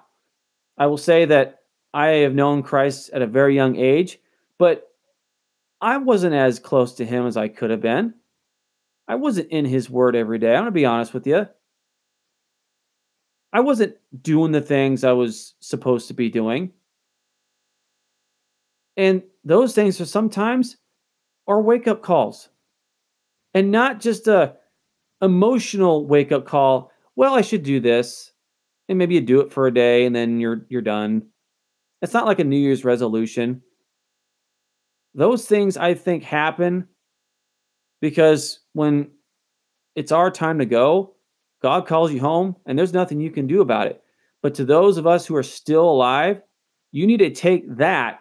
I 0.79 0.87
will 0.87 0.97
say 0.97 1.25
that 1.27 1.61
I 1.93 2.09
have 2.09 2.35
known 2.35 2.63
Christ 2.63 3.11
at 3.13 3.23
a 3.23 3.27
very 3.27 3.55
young 3.55 3.77
age, 3.77 4.19
but 4.59 4.89
I 5.81 5.97
wasn't 5.97 6.35
as 6.35 6.59
close 6.59 6.95
to 6.95 7.05
him 7.05 7.27
as 7.27 7.37
I 7.37 7.49
could 7.49 7.71
have 7.71 7.81
been. 7.81 8.15
I 9.09 9.17
wasn't 9.17 9.51
in 9.51 9.65
his 9.65 9.91
word 9.91 10.15
every 10.15 10.39
day. 10.39 10.51
I'm 10.51 10.63
going 10.63 10.67
to 10.67 10.71
be 10.71 10.87
honest 10.87 11.13
with 11.13 11.27
you. 11.27 11.49
I 13.53 13.61
wasn't 13.61 13.97
doing 14.23 14.53
the 14.53 14.61
things 14.61 15.03
I 15.03 15.13
was 15.13 15.55
supposed 15.61 16.09
to 16.09 16.15
be 16.15 16.29
doing. 16.29 16.73
And 18.97 19.23
those 19.45 19.75
things 19.75 20.01
are 20.01 20.07
sometimes 20.07 20.77
are 21.47 21.61
wake 21.61 21.89
up 21.89 22.03
calls. 22.03 22.49
And 23.55 23.73
not 23.73 24.01
just 24.01 24.29
a 24.29 24.57
emotional 25.23 26.07
wake 26.07 26.33
up 26.33 26.47
call. 26.47 26.93
Well, 27.17 27.35
I 27.35 27.41
should 27.41 27.63
do 27.63 27.81
this. 27.81 28.33
And 28.89 28.99
maybe 28.99 29.15
you 29.15 29.21
do 29.21 29.41
it 29.41 29.53
for 29.53 29.67
a 29.67 29.75
day 29.75 30.05
and 30.05 30.15
then 30.15 30.41
you're 30.41 30.67
you're 30.69 30.83
done. 30.83 31.27
It's 32.03 32.15
not 32.15 32.27
like 32.27 32.39
a 32.39 32.45
New 32.45 32.59
Year's 32.59 32.85
resolution. 32.85 33.63
Those 35.15 35.47
things 35.47 35.77
I 35.77 35.95
think 35.95 36.23
happen 36.23 36.89
because 38.01 38.61
when 38.73 39.11
it's 39.97 40.13
our 40.13 40.31
time 40.31 40.59
to 40.59 40.67
go, 40.67 41.15
God 41.61 41.87
calls 41.87 42.13
you 42.13 42.21
home 42.21 42.57
and 42.67 42.79
there's 42.79 42.93
nothing 42.93 43.21
you 43.21 43.31
can 43.31 43.47
do 43.47 43.61
about 43.61 43.87
it. 43.87 44.03
But 44.43 44.55
to 44.55 44.65
those 44.65 44.97
of 44.97 45.07
us 45.07 45.27
who 45.27 45.37
are 45.37 45.43
still 45.43 45.89
alive, 45.89 46.41
you 46.93 47.07
need 47.07 47.19
to 47.19 47.31
take 47.31 47.77
that 47.77 48.21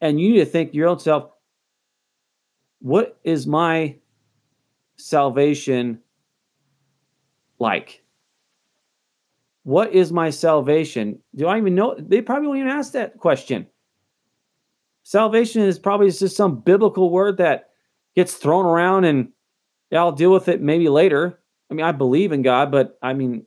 and 0.00 0.20
you 0.20 0.30
need 0.30 0.38
to 0.38 0.46
think 0.46 0.72
your 0.72 0.88
own 0.88 0.98
self, 0.98 1.30
what 2.80 3.18
is 3.24 3.46
my 3.46 3.96
salvation 4.96 6.00
like? 7.58 8.02
What 9.64 9.92
is 9.92 10.12
my 10.12 10.30
salvation? 10.30 11.18
Do 11.34 11.48
I 11.48 11.58
even 11.58 11.74
know? 11.74 11.96
They 11.98 12.22
probably 12.22 12.46
won't 12.46 12.60
even 12.60 12.70
ask 12.70 12.92
that 12.92 13.18
question. 13.18 13.66
Salvation 15.02 15.62
is 15.62 15.78
probably 15.78 16.10
just 16.10 16.36
some 16.36 16.60
biblical 16.60 17.10
word 17.10 17.38
that 17.38 17.70
gets 18.14 18.34
thrown 18.34 18.64
around 18.64 19.04
and 19.04 19.28
yeah, 19.90 20.00
I'll 20.00 20.12
deal 20.12 20.32
with 20.32 20.48
it 20.48 20.60
maybe 20.60 20.88
later. 20.88 21.40
I 21.70 21.74
mean, 21.74 21.84
I 21.84 21.92
believe 21.92 22.32
in 22.32 22.42
God, 22.42 22.70
but 22.70 22.98
I 23.02 23.12
mean, 23.12 23.44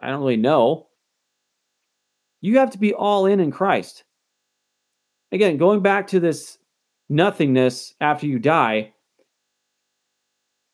I 0.00 0.10
don't 0.10 0.20
really 0.20 0.36
know. 0.36 0.88
You 2.40 2.58
have 2.58 2.70
to 2.70 2.78
be 2.78 2.94
all 2.94 3.26
in 3.26 3.40
in 3.40 3.50
Christ. 3.50 4.04
Again, 5.32 5.56
going 5.56 5.80
back 5.80 6.08
to 6.08 6.20
this 6.20 6.58
nothingness 7.08 7.94
after 8.00 8.26
you 8.26 8.38
die, 8.38 8.92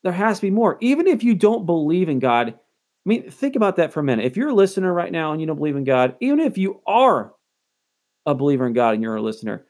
there 0.02 0.12
has 0.12 0.38
to 0.38 0.42
be 0.42 0.50
more. 0.50 0.76
Even 0.80 1.06
if 1.06 1.22
you 1.22 1.34
don't 1.34 1.66
believe 1.66 2.08
in 2.08 2.18
God, 2.18 2.48
I 2.48 3.08
mean, 3.08 3.30
think 3.30 3.56
about 3.56 3.76
that 3.76 3.92
for 3.92 4.00
a 4.00 4.04
minute. 4.04 4.24
If 4.24 4.36
you're 4.36 4.50
a 4.50 4.54
listener 4.54 4.92
right 4.92 5.12
now 5.12 5.32
and 5.32 5.40
you 5.40 5.46
don't 5.46 5.56
believe 5.56 5.76
in 5.76 5.84
God, 5.84 6.16
even 6.20 6.40
if 6.40 6.58
you 6.58 6.80
are 6.86 7.32
a 8.26 8.34
believer 8.34 8.66
in 8.66 8.72
God 8.72 8.94
and 8.94 9.02
you're 9.02 9.16
a 9.16 9.22
listener, 9.22 9.64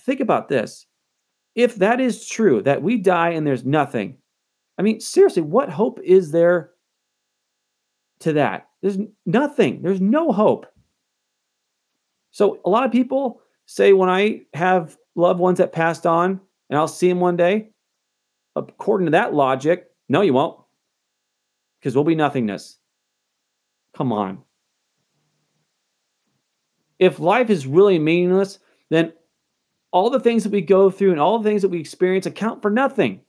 think 0.00 0.20
about 0.20 0.48
this. 0.48 0.86
If 1.54 1.76
that 1.76 2.00
is 2.00 2.28
true, 2.28 2.62
that 2.62 2.82
we 2.82 2.96
die 2.96 3.30
and 3.30 3.46
there's 3.46 3.64
nothing, 3.64 4.18
I 4.82 4.84
mean, 4.84 4.98
seriously, 4.98 5.42
what 5.42 5.70
hope 5.70 6.00
is 6.02 6.32
there 6.32 6.72
to 8.18 8.32
that? 8.32 8.66
There's 8.82 8.98
nothing, 9.24 9.80
there's 9.80 10.00
no 10.00 10.32
hope. 10.32 10.66
So, 12.32 12.58
a 12.64 12.68
lot 12.68 12.84
of 12.84 12.90
people 12.90 13.42
say 13.64 13.92
when 13.92 14.08
I 14.08 14.40
have 14.54 14.96
loved 15.14 15.38
ones 15.38 15.58
that 15.58 15.70
passed 15.70 16.04
on 16.04 16.40
and 16.68 16.76
I'll 16.76 16.88
see 16.88 17.08
them 17.08 17.20
one 17.20 17.36
day, 17.36 17.70
according 18.56 19.04
to 19.04 19.12
that 19.12 19.34
logic, 19.34 19.88
no, 20.08 20.22
you 20.22 20.32
won't 20.32 20.58
because 21.78 21.94
we'll 21.94 22.02
be 22.02 22.16
nothingness. 22.16 22.78
Come 23.96 24.12
on. 24.12 24.42
If 26.98 27.20
life 27.20 27.50
is 27.50 27.68
really 27.68 28.00
meaningless, 28.00 28.58
then 28.90 29.12
all 29.92 30.10
the 30.10 30.18
things 30.18 30.42
that 30.42 30.50
we 30.50 30.60
go 30.60 30.90
through 30.90 31.12
and 31.12 31.20
all 31.20 31.38
the 31.38 31.48
things 31.48 31.62
that 31.62 31.68
we 31.68 31.78
experience 31.78 32.26
account 32.26 32.62
for 32.62 32.70
nothing. 32.72 33.20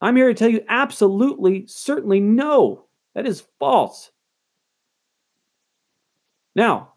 I'm 0.00 0.16
here 0.16 0.28
to 0.28 0.34
tell 0.34 0.48
you 0.48 0.64
absolutely, 0.68 1.66
certainly 1.66 2.20
no. 2.20 2.86
That 3.14 3.26
is 3.26 3.44
false. 3.58 4.10
Now, 6.54 6.94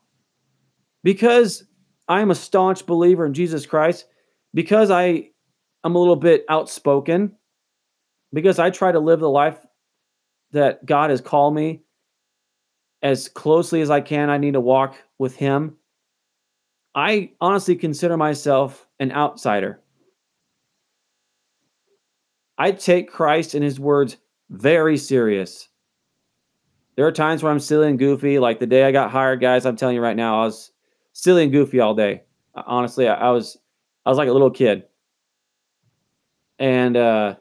because 1.03 1.65
I'm 2.07 2.31
a 2.31 2.35
staunch 2.35 2.85
believer 2.85 3.25
in 3.25 3.33
Jesus 3.33 3.65
Christ, 3.65 4.05
because 4.53 4.89
I 4.89 5.29
am 5.83 5.95
a 5.95 5.99
little 5.99 6.15
bit 6.15 6.45
outspoken, 6.49 7.35
because 8.31 8.59
I 8.59 8.69
try 8.69 8.91
to 8.91 8.99
live 8.99 9.19
the 9.19 9.29
life 9.29 9.57
that 10.51 10.85
God 10.85 11.09
has 11.09 11.21
called 11.21 11.53
me 11.55 11.81
as 13.01 13.27
closely 13.27 13.81
as 13.81 13.89
I 13.89 14.01
can. 14.01 14.29
I 14.29 14.37
need 14.37 14.53
to 14.53 14.61
walk 14.61 14.95
with 15.19 15.35
Him. 15.35 15.75
I 16.95 17.31
honestly 17.41 17.75
consider 17.75 18.17
myself 18.17 18.87
an 18.99 19.11
outsider. 19.11 19.82
I 22.63 22.71
take 22.71 23.11
Christ 23.11 23.55
and 23.55 23.63
His 23.63 23.77
words 23.77 24.15
very 24.49 24.95
serious. 24.95 25.67
There 26.95 27.05
are 27.05 27.11
times 27.11 27.43
where 27.43 27.51
I'm 27.51 27.59
silly 27.59 27.89
and 27.89 27.99
goofy, 27.99 28.39
like 28.39 28.59
the 28.59 28.65
day 28.65 28.85
I 28.85 28.93
got 28.93 29.11
hired, 29.11 29.41
guys. 29.41 29.65
I'm 29.65 29.75
telling 29.75 29.95
you 29.95 30.01
right 30.01 30.15
now, 30.15 30.41
I 30.41 30.45
was 30.45 30.71
silly 31.11 31.43
and 31.43 31.51
goofy 31.51 31.81
all 31.81 31.93
day. 31.93 32.23
Honestly, 32.55 33.05
I, 33.05 33.15
I 33.15 33.29
was, 33.31 33.57
I 34.05 34.09
was 34.09 34.17
like 34.17 34.29
a 34.29 34.31
little 34.31 34.49
kid, 34.49 34.85
and 36.57 36.95
uh, 36.95 37.35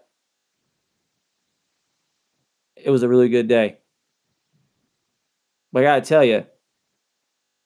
it 2.74 2.90
was 2.90 3.04
a 3.04 3.08
really 3.08 3.28
good 3.28 3.46
day. 3.46 3.78
But 5.72 5.84
I 5.84 5.86
got 5.86 6.02
to 6.02 6.08
tell 6.08 6.24
you, 6.24 6.46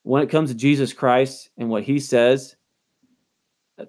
when 0.02 0.22
it 0.22 0.28
comes 0.28 0.50
to 0.50 0.54
Jesus 0.54 0.92
Christ 0.92 1.48
and 1.56 1.70
what 1.70 1.84
he 1.84 2.00
says, 2.00 2.54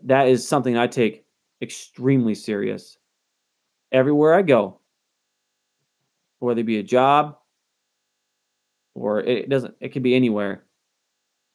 that 0.04 0.30
is 0.30 0.48
something 0.48 0.78
I 0.78 0.88
take 0.88 1.26
extremely 1.62 2.34
serious. 2.34 2.98
Everywhere 3.91 4.34
I 4.34 4.41
go, 4.41 4.79
whether 6.39 6.62
it 6.62 6.65
be 6.65 6.79
a 6.79 6.84
job 6.84 7.38
or 8.94 9.22
it 9.22 9.50
doesn't, 9.50 9.75
it 9.79 9.89
could 9.89 10.03
be 10.03 10.15
anywhere. 10.15 10.65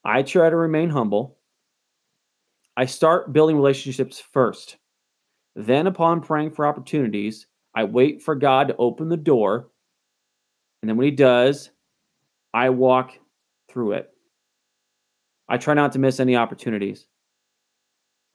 I 0.05 0.23
try 0.23 0.49
to 0.49 0.57
remain 0.57 0.91
humble. 0.91 1.39
I 2.77 2.87
start 2.87 3.33
building 3.33 3.57
relationships 3.57 4.21
first. 4.21 4.79
Then, 5.55 5.87
upon 5.87 6.23
praying 6.23 6.53
for 6.53 6.67
opportunities, 6.67 7.47
I 7.75 7.85
wait 7.85 8.23
for 8.23 8.35
God 8.35 8.69
to 8.69 8.77
open 8.77 9.09
the 9.09 9.17
door. 9.17 9.69
And 10.81 10.89
then 10.89 10.97
when 10.97 11.05
He 11.05 11.11
does, 11.11 11.71
I 12.55 12.71
walk 12.71 13.13
through 13.69 13.93
it. 13.93 14.11
I 15.49 15.59
try 15.59 15.75
not 15.75 15.93
to 15.93 15.99
miss 15.99 16.21
any 16.21 16.37
opportunities. 16.37 17.07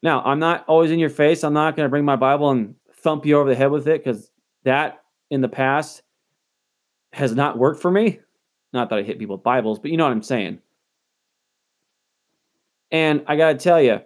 Now, 0.04 0.22
I'm 0.24 0.39
not 0.39 0.66
always 0.68 0.92
in 0.92 1.00
your 1.00 1.10
face. 1.10 1.44
I'm 1.44 1.54
not 1.54 1.75
going 1.75 1.86
to 1.86 1.89
bring 1.89 2.06
my 2.06 2.16
Bible 2.16 2.51
and 2.51 2.75
thump 3.08 3.26
you 3.26 3.40
over 3.40 3.50
the 3.50 3.56
head 3.56 3.72
with 3.72 3.88
it 3.88 4.04
because 4.04 4.30
that 4.66 5.02
in 5.30 5.40
the 5.40 5.48
past 5.48 6.02
has 7.14 7.34
not 7.34 7.58
worked 7.58 7.82
for 7.82 7.90
me. 7.90 8.20
Not 8.74 8.90
that 8.90 9.00
I 9.00 9.02
hit 9.02 9.18
people 9.18 9.38
with 9.38 9.44
Bibles, 9.44 9.80
but 9.80 9.92
you 9.92 9.96
know 9.96 10.04
what 10.04 10.12
I'm 10.12 10.22
saying. 10.22 10.60
And 12.92 13.24
I 13.26 13.38
got 13.38 13.54
to 13.54 13.58
tell 13.58 13.82
you, 13.82 14.02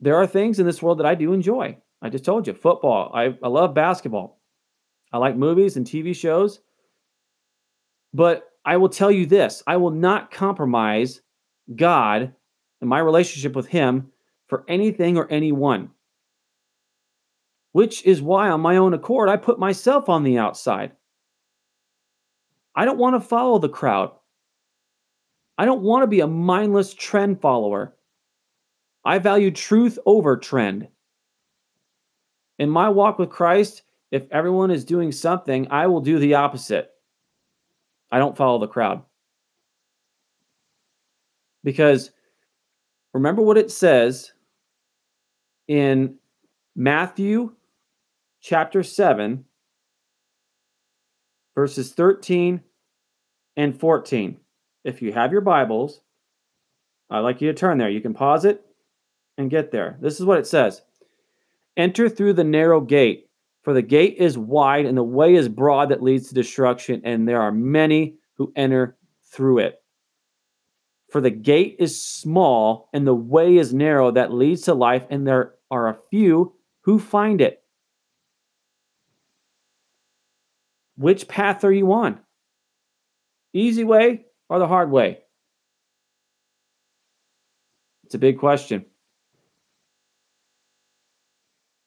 there 0.00 0.16
are 0.16 0.26
things 0.26 0.58
in 0.58 0.66
this 0.66 0.82
world 0.82 0.98
that 0.98 1.06
I 1.06 1.14
do 1.14 1.32
enjoy. 1.32 1.78
I 2.02 2.08
just 2.08 2.24
told 2.24 2.48
you, 2.48 2.54
football. 2.54 3.12
I, 3.14 3.36
I 3.40 3.46
love 3.46 3.72
basketball. 3.72 4.40
I 5.12 5.18
like 5.18 5.36
movies 5.36 5.76
and 5.76 5.86
TV 5.86 6.12
shows. 6.12 6.58
But 8.12 8.50
I 8.64 8.78
will 8.78 8.88
tell 8.88 9.12
you 9.12 9.26
this 9.26 9.62
I 9.68 9.76
will 9.76 9.92
not 9.92 10.32
compromise 10.32 11.20
God 11.76 12.34
and 12.80 12.90
my 12.90 12.98
relationship 12.98 13.54
with 13.54 13.68
Him 13.68 14.10
for 14.48 14.64
anything 14.66 15.16
or 15.16 15.30
anyone. 15.30 15.90
Which 17.72 18.04
is 18.04 18.22
why, 18.22 18.48
on 18.48 18.60
my 18.60 18.76
own 18.76 18.94
accord, 18.94 19.28
I 19.28 19.36
put 19.36 19.58
myself 19.58 20.08
on 20.08 20.24
the 20.24 20.38
outside. 20.38 20.92
I 22.74 22.84
don't 22.84 22.98
want 22.98 23.20
to 23.20 23.28
follow 23.28 23.58
the 23.58 23.68
crowd. 23.68 24.12
I 25.58 25.64
don't 25.64 25.82
want 25.82 26.04
to 26.04 26.06
be 26.06 26.20
a 26.20 26.26
mindless 26.26 26.94
trend 26.94 27.40
follower. 27.40 27.96
I 29.04 29.18
value 29.18 29.50
truth 29.50 29.98
over 30.06 30.36
trend. 30.36 30.88
In 32.58 32.70
my 32.70 32.88
walk 32.88 33.18
with 33.18 33.30
Christ, 33.30 33.82
if 34.10 34.24
everyone 34.30 34.70
is 34.70 34.84
doing 34.84 35.12
something, 35.12 35.66
I 35.70 35.86
will 35.86 36.00
do 36.00 36.18
the 36.18 36.34
opposite. 36.34 36.90
I 38.10 38.18
don't 38.18 38.36
follow 38.36 38.58
the 38.58 38.66
crowd. 38.66 39.02
Because 41.64 42.10
remember 43.12 43.42
what 43.42 43.58
it 43.58 43.70
says 43.70 44.32
in 45.66 46.16
Matthew 46.74 47.54
chapter 48.40 48.82
7, 48.82 49.44
verses 51.54 51.92
13 51.92 52.62
and 53.56 53.78
14. 53.78 54.38
If 54.84 55.02
you 55.02 55.12
have 55.12 55.32
your 55.32 55.40
Bibles, 55.40 56.00
I'd 57.10 57.20
like 57.20 57.40
you 57.40 57.48
to 57.48 57.58
turn 57.58 57.78
there. 57.78 57.90
You 57.90 58.00
can 58.00 58.14
pause 58.14 58.44
it 58.44 58.64
and 59.36 59.50
get 59.50 59.70
there. 59.70 59.96
This 60.00 60.20
is 60.20 60.26
what 60.26 60.38
it 60.38 60.46
says 60.46 60.82
Enter 61.76 62.08
through 62.08 62.34
the 62.34 62.44
narrow 62.44 62.80
gate, 62.80 63.28
for 63.62 63.72
the 63.72 63.82
gate 63.82 64.16
is 64.18 64.38
wide 64.38 64.86
and 64.86 64.96
the 64.96 65.02
way 65.02 65.34
is 65.34 65.48
broad 65.48 65.90
that 65.90 66.02
leads 66.02 66.28
to 66.28 66.34
destruction, 66.34 67.02
and 67.04 67.26
there 67.28 67.40
are 67.40 67.52
many 67.52 68.16
who 68.34 68.52
enter 68.56 68.96
through 69.32 69.58
it. 69.58 69.82
For 71.10 71.20
the 71.20 71.30
gate 71.30 71.76
is 71.78 72.02
small 72.02 72.90
and 72.92 73.06
the 73.06 73.14
way 73.14 73.56
is 73.56 73.72
narrow 73.72 74.10
that 74.10 74.32
leads 74.32 74.62
to 74.62 74.74
life, 74.74 75.06
and 75.10 75.26
there 75.26 75.54
are 75.70 75.88
a 75.88 75.98
few 76.10 76.54
who 76.82 76.98
find 76.98 77.40
it. 77.40 77.57
Which 80.98 81.28
path 81.28 81.62
are 81.62 81.72
you 81.72 81.92
on? 81.92 82.18
Easy 83.52 83.84
way 83.84 84.26
or 84.48 84.58
the 84.58 84.66
hard 84.66 84.90
way? 84.90 85.20
It's 88.04 88.16
a 88.16 88.18
big 88.18 88.38
question. 88.38 88.84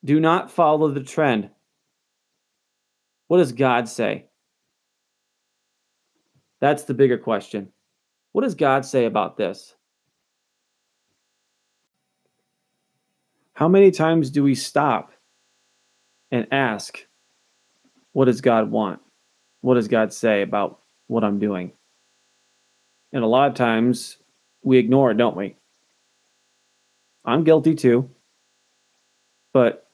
Do 0.06 0.20
not 0.20 0.50
follow 0.50 0.90
the 0.90 1.04
trend. 1.04 1.50
What 3.28 3.38
does 3.38 3.52
God 3.52 3.90
say? 3.90 4.28
That's 6.62 6.84
the 6.84 6.94
bigger 6.94 7.18
question. 7.18 7.70
What 8.32 8.44
does 8.44 8.56
God 8.56 8.86
say 8.86 9.06
about 9.06 9.36
this? 9.36 9.76
How 13.54 13.68
many 13.68 13.92
times 13.92 14.30
do 14.30 14.42
we 14.42 14.56
stop 14.56 15.12
and 16.32 16.48
ask, 16.52 17.06
what 18.14 18.26
does 18.26 18.42
God 18.42 18.72
want? 18.72 19.00
What 19.62 19.76
does 19.76 19.88
God 19.88 20.14
say 20.14 20.42
about 20.42 20.80
what 21.08 21.24
I'm 21.24 21.40
doing? 21.40 21.72
And 23.14 23.24
a 23.24 23.28
lot 23.28 23.50
of 23.50 23.56
times 23.56 24.18
we 24.64 24.78
ignore 24.78 25.12
it, 25.12 25.18
don't 25.18 25.36
we? 25.36 25.56
I'm 27.26 27.44
guilty 27.44 27.76
too. 27.76 28.10
But 29.54 29.88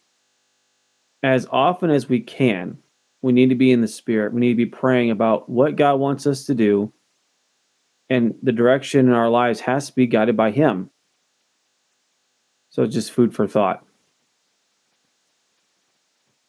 as 1.24 1.48
often 1.52 1.90
as 1.90 2.08
we 2.08 2.20
can, 2.22 2.78
we 3.22 3.34
need 3.34 3.50
to 3.50 3.56
be 3.56 3.72
in 3.72 3.82
the 3.82 3.88
spirit. 3.88 4.34
We 4.34 4.40
need 4.40 4.54
to 4.54 4.56
be 4.56 4.66
praying 4.66 5.12
about 5.12 5.50
what 5.50 5.76
God 5.76 5.96
wants 5.96 6.28
us 6.28 6.46
to 6.46 6.56
do. 6.56 6.94
And 8.10 8.36
the 8.42 8.52
direction 8.52 9.08
in 9.08 9.14
our 9.14 9.30
lives 9.30 9.60
has 9.62 9.88
to 9.88 9.96
be 9.96 10.08
guided 10.08 10.38
by 10.38 10.52
Him. 10.52 10.92
So, 12.70 12.86
just 12.86 13.12
food 13.12 13.34
for 13.34 13.48
thought. 13.48 13.84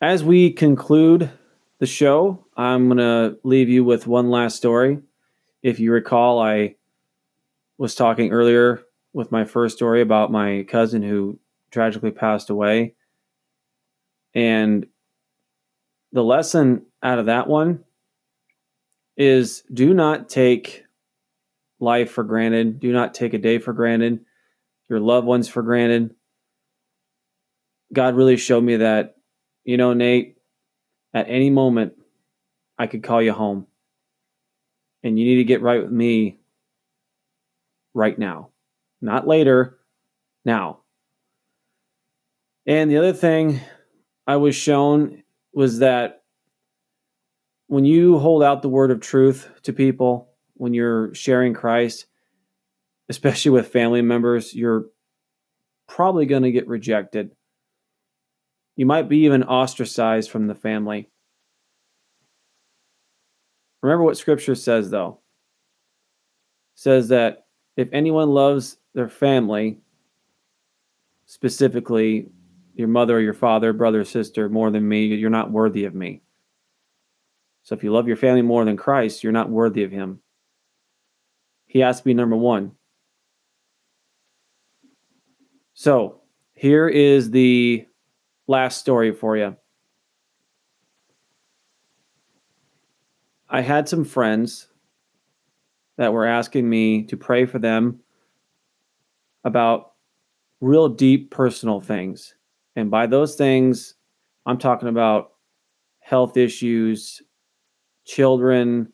As 0.00 0.22
we 0.22 0.52
conclude 0.52 1.30
the 1.78 1.86
show, 1.86 2.44
I'm 2.56 2.88
going 2.88 2.98
to 2.98 3.38
leave 3.44 3.68
you 3.68 3.84
with 3.84 4.06
one 4.06 4.30
last 4.30 4.56
story. 4.56 4.98
If 5.62 5.80
you 5.80 5.92
recall, 5.92 6.40
I 6.40 6.76
was 7.78 7.94
talking 7.94 8.32
earlier 8.32 8.82
with 9.12 9.30
my 9.32 9.44
first 9.44 9.76
story 9.76 10.00
about 10.00 10.32
my 10.32 10.64
cousin 10.68 11.02
who 11.02 11.38
tragically 11.70 12.10
passed 12.10 12.50
away. 12.50 12.94
And 14.34 14.86
the 16.12 16.24
lesson 16.24 16.86
out 17.02 17.18
of 17.18 17.26
that 17.26 17.48
one 17.48 17.84
is 19.16 19.62
do 19.72 19.94
not 19.94 20.28
take 20.28 20.84
life 21.80 22.10
for 22.10 22.24
granted. 22.24 22.80
Do 22.80 22.92
not 22.92 23.14
take 23.14 23.34
a 23.34 23.38
day 23.38 23.58
for 23.58 23.72
granted, 23.72 24.20
your 24.88 25.00
loved 25.00 25.26
ones 25.26 25.48
for 25.48 25.62
granted. 25.62 26.14
God 27.92 28.16
really 28.16 28.36
showed 28.36 28.64
me 28.64 28.76
that, 28.76 29.16
you 29.64 29.76
know, 29.76 29.92
Nate, 29.92 30.37
at 31.14 31.28
any 31.28 31.50
moment, 31.50 31.94
I 32.78 32.86
could 32.86 33.02
call 33.02 33.22
you 33.22 33.32
home. 33.32 33.66
And 35.02 35.18
you 35.18 35.24
need 35.24 35.36
to 35.36 35.44
get 35.44 35.62
right 35.62 35.82
with 35.82 35.92
me 35.92 36.38
right 37.94 38.18
now, 38.18 38.50
not 39.00 39.26
later, 39.26 39.78
now. 40.44 40.80
And 42.66 42.90
the 42.90 42.98
other 42.98 43.12
thing 43.12 43.60
I 44.26 44.36
was 44.36 44.54
shown 44.54 45.22
was 45.52 45.78
that 45.78 46.22
when 47.68 47.84
you 47.84 48.18
hold 48.18 48.42
out 48.42 48.62
the 48.62 48.68
word 48.68 48.90
of 48.90 49.00
truth 49.00 49.48
to 49.62 49.72
people, 49.72 50.30
when 50.54 50.74
you're 50.74 51.14
sharing 51.14 51.54
Christ, 51.54 52.06
especially 53.08 53.52
with 53.52 53.68
family 53.68 54.02
members, 54.02 54.54
you're 54.54 54.86
probably 55.86 56.26
going 56.26 56.42
to 56.42 56.52
get 56.52 56.68
rejected. 56.68 57.30
You 58.78 58.86
might 58.86 59.08
be 59.08 59.24
even 59.24 59.42
ostracized 59.42 60.30
from 60.30 60.46
the 60.46 60.54
family. 60.54 61.08
Remember 63.82 64.04
what 64.04 64.16
scripture 64.16 64.54
says 64.54 64.88
though. 64.88 65.18
It 66.74 66.80
says 66.80 67.08
that 67.08 67.46
if 67.76 67.88
anyone 67.92 68.28
loves 68.30 68.76
their 68.94 69.08
family, 69.08 69.80
specifically 71.26 72.28
your 72.76 72.86
mother 72.86 73.16
or 73.16 73.20
your 73.20 73.34
father, 73.34 73.72
brother, 73.72 74.04
sister, 74.04 74.48
more 74.48 74.70
than 74.70 74.88
me, 74.88 75.06
you're 75.06 75.28
not 75.28 75.50
worthy 75.50 75.84
of 75.84 75.96
me. 75.96 76.22
So 77.64 77.74
if 77.74 77.82
you 77.82 77.90
love 77.92 78.06
your 78.06 78.16
family 78.16 78.42
more 78.42 78.64
than 78.64 78.76
Christ, 78.76 79.24
you're 79.24 79.32
not 79.32 79.50
worthy 79.50 79.82
of 79.82 79.90
him. 79.90 80.20
He 81.66 81.80
has 81.80 81.98
to 81.98 82.04
be 82.04 82.14
number 82.14 82.36
one. 82.36 82.76
So 85.74 86.20
here 86.54 86.88
is 86.88 87.32
the 87.32 87.87
last 88.48 88.78
story 88.80 89.12
for 89.12 89.36
you. 89.36 89.56
I 93.48 93.60
had 93.60 93.88
some 93.88 94.04
friends 94.04 94.68
that 95.96 96.12
were 96.12 96.26
asking 96.26 96.68
me 96.68 97.04
to 97.04 97.16
pray 97.16 97.46
for 97.46 97.58
them 97.58 98.00
about 99.44 99.92
real 100.60 100.88
deep 100.88 101.30
personal 101.30 101.80
things. 101.80 102.34
And 102.76 102.90
by 102.90 103.06
those 103.06 103.36
things, 103.36 103.94
I'm 104.44 104.58
talking 104.58 104.88
about 104.88 105.32
health 106.00 106.36
issues, 106.36 107.22
children, 108.04 108.92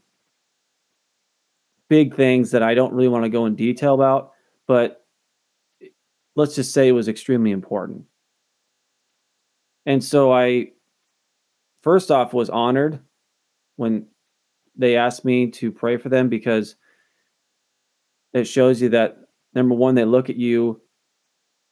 big 1.88 2.14
things 2.14 2.50
that 2.52 2.62
I 2.62 2.74
don't 2.74 2.92
really 2.92 3.08
want 3.08 3.24
to 3.24 3.30
go 3.30 3.46
in 3.46 3.54
detail 3.54 3.94
about, 3.94 4.32
but 4.66 5.04
let's 6.36 6.54
just 6.54 6.72
say 6.72 6.88
it 6.88 6.92
was 6.92 7.08
extremely 7.08 7.50
important. 7.50 8.04
And 9.86 10.02
so 10.02 10.32
I, 10.32 10.68
first 11.82 12.10
off, 12.10 12.32
was 12.32 12.50
honored 12.50 13.00
when 13.76 14.06
they 14.76 14.96
asked 14.96 15.24
me 15.24 15.50
to 15.52 15.70
pray 15.70 15.96
for 15.96 16.08
them 16.08 16.28
because 16.28 16.76
it 18.32 18.44
shows 18.44 18.80
you 18.82 18.90
that 18.90 19.18
number 19.54 19.74
one, 19.74 19.94
they 19.94 20.04
look 20.04 20.30
at 20.30 20.36
you 20.36 20.80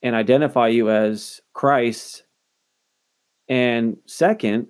and 0.02 0.14
identify 0.14 0.68
you 0.68 0.90
as 0.90 1.40
Christ. 1.52 2.24
And 3.48 3.96
second, 4.06 4.68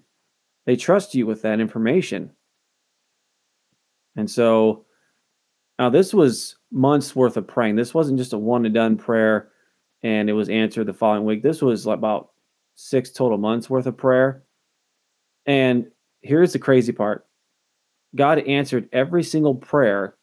they 0.67 0.77
trust 0.77 1.15
you 1.15 1.27
with 1.27 1.43
that 1.43 1.61
information. 1.61 2.31
And 4.17 4.31
so 4.31 4.85
now 5.79 5.91
this 5.91 6.15
was 6.15 6.57
months 6.71 7.17
worth 7.17 7.37
of 7.37 7.47
praying. 7.47 7.77
This 7.77 7.95
wasn't 7.95 8.19
just 8.19 8.33
a 8.33 8.39
one 8.39 8.65
and 8.65 8.75
done 8.75 8.97
prayer 8.97 9.51
and 10.03 10.29
it 10.29 10.33
was 10.33 10.49
answered 10.49 10.87
the 10.87 10.93
following 10.93 11.25
week. 11.25 11.43
This 11.43 11.63
was 11.63 11.87
about 11.87 12.32
six 12.83 13.11
total 13.11 13.39
months 13.39 13.71
worth 13.71 13.87
of 13.87 13.97
prayer. 13.97 14.43
And 15.47 15.91
here's 16.21 16.53
the 16.53 16.59
crazy 16.59 16.93
part 16.93 17.27
God 18.15 18.39
answered 18.41 18.89
every 18.93 19.23
single 19.23 19.55
prayer 19.55 20.17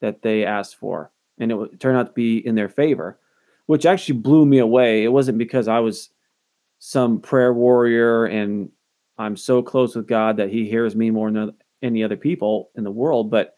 that 0.00 0.22
they 0.22 0.44
asked 0.44 0.76
for, 0.76 1.12
and 1.38 1.50
it 1.50 1.80
turned 1.80 1.96
out 1.96 2.06
to 2.06 2.12
be 2.12 2.44
in 2.46 2.54
their 2.54 2.68
favor, 2.68 3.18
which 3.66 3.86
actually 3.86 4.18
blew 4.18 4.44
me 4.44 4.58
away. 4.58 5.04
It 5.04 5.12
wasn't 5.12 5.38
because 5.38 5.68
I 5.68 5.78
was 5.78 6.10
some 6.78 7.20
prayer 7.20 7.54
warrior 7.54 8.26
and 8.26 8.70
I'm 9.16 9.36
so 9.36 9.62
close 9.62 9.94
with 9.94 10.08
God 10.08 10.36
that 10.36 10.50
he 10.50 10.68
hears 10.68 10.94
me 10.94 11.10
more 11.10 11.30
than 11.30 11.52
any 11.82 12.02
other 12.04 12.16
people 12.16 12.70
in 12.74 12.84
the 12.84 12.90
world. 12.90 13.30
But 13.30 13.54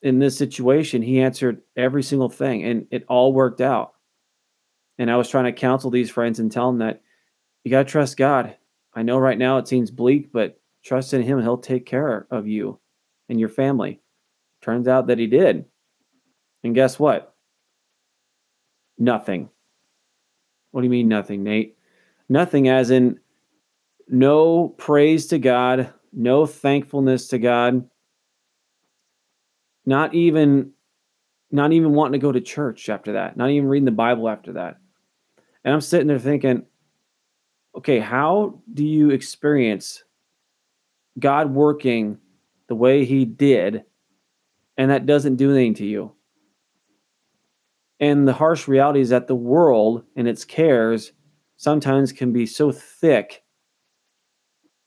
in 0.00 0.18
this 0.18 0.38
situation, 0.38 1.02
he 1.02 1.20
answered 1.20 1.60
every 1.76 2.02
single 2.02 2.28
thing 2.28 2.64
and 2.64 2.86
it 2.90 3.04
all 3.08 3.32
worked 3.32 3.60
out. 3.60 3.92
And 5.02 5.10
I 5.10 5.16
was 5.16 5.28
trying 5.28 5.46
to 5.46 5.52
counsel 5.52 5.90
these 5.90 6.12
friends 6.12 6.38
and 6.38 6.52
tell 6.52 6.68
them 6.68 6.78
that 6.78 7.02
you 7.64 7.72
got 7.72 7.88
to 7.88 7.90
trust 7.90 8.16
God. 8.16 8.54
I 8.94 9.02
know 9.02 9.18
right 9.18 9.36
now 9.36 9.58
it 9.58 9.66
seems 9.66 9.90
bleak, 9.90 10.30
but 10.32 10.60
trust 10.84 11.12
in 11.12 11.22
him 11.22 11.42
he'll 11.42 11.58
take 11.58 11.86
care 11.86 12.28
of 12.30 12.46
you 12.46 12.78
and 13.28 13.40
your 13.40 13.48
family. 13.48 14.00
Turns 14.60 14.86
out 14.86 15.08
that 15.08 15.18
he 15.18 15.26
did. 15.26 15.64
And 16.62 16.72
guess 16.72 17.00
what? 17.00 17.34
Nothing. 18.96 19.50
What 20.70 20.82
do 20.82 20.84
you 20.84 20.90
mean, 20.90 21.08
nothing, 21.08 21.42
Nate? 21.42 21.76
Nothing, 22.28 22.68
as 22.68 22.92
in 22.92 23.18
no 24.06 24.68
praise 24.68 25.26
to 25.26 25.40
God, 25.40 25.92
no 26.12 26.46
thankfulness 26.46 27.26
to 27.28 27.40
God, 27.40 27.90
not 29.84 30.14
even 30.14 30.74
not 31.50 31.72
even 31.72 31.92
wanting 31.92 32.20
to 32.20 32.24
go 32.24 32.30
to 32.30 32.40
church 32.40 32.88
after 32.88 33.14
that, 33.14 33.36
not 33.36 33.50
even 33.50 33.68
reading 33.68 33.84
the 33.84 33.90
Bible 33.90 34.28
after 34.28 34.52
that. 34.52 34.76
And 35.64 35.74
I'm 35.74 35.80
sitting 35.80 36.06
there 36.06 36.18
thinking, 36.18 36.66
okay, 37.76 38.00
how 38.00 38.60
do 38.72 38.84
you 38.84 39.10
experience 39.10 40.02
God 41.18 41.54
working 41.54 42.18
the 42.68 42.74
way 42.74 43.04
he 43.04 43.24
did 43.24 43.84
and 44.76 44.90
that 44.90 45.06
doesn't 45.06 45.36
do 45.36 45.50
anything 45.50 45.74
to 45.74 45.86
you? 45.86 46.12
And 48.00 48.26
the 48.26 48.32
harsh 48.32 48.66
reality 48.66 49.00
is 49.00 49.10
that 49.10 49.28
the 49.28 49.34
world 49.34 50.04
and 50.16 50.26
its 50.26 50.44
cares 50.44 51.12
sometimes 51.56 52.10
can 52.10 52.32
be 52.32 52.46
so 52.46 52.72
thick 52.72 53.44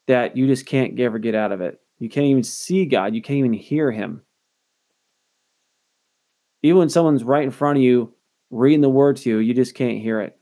that 0.08 0.36
you 0.36 0.48
just 0.48 0.66
can't 0.66 1.00
ever 1.00 1.18
get 1.18 1.34
out 1.34 1.54
of 1.54 1.62
it. 1.62 1.80
You 1.98 2.10
can't 2.10 2.26
even 2.26 2.44
see 2.44 2.86
God, 2.86 3.16
you 3.16 3.22
can't 3.22 3.40
even 3.40 3.54
hear 3.54 3.92
Him. 3.92 4.22
Even 6.62 6.80
when 6.80 6.90
someone's 6.90 7.24
right 7.24 7.44
in 7.44 7.52
front 7.52 7.78
of 7.78 7.84
you 7.84 8.14
reading 8.50 8.82
the 8.82 8.90
word 8.90 9.18
to 9.18 9.30
you, 9.30 9.38
you 9.38 9.54
just 9.54 9.76
can't 9.76 10.02
hear 10.02 10.20
it. 10.20 10.38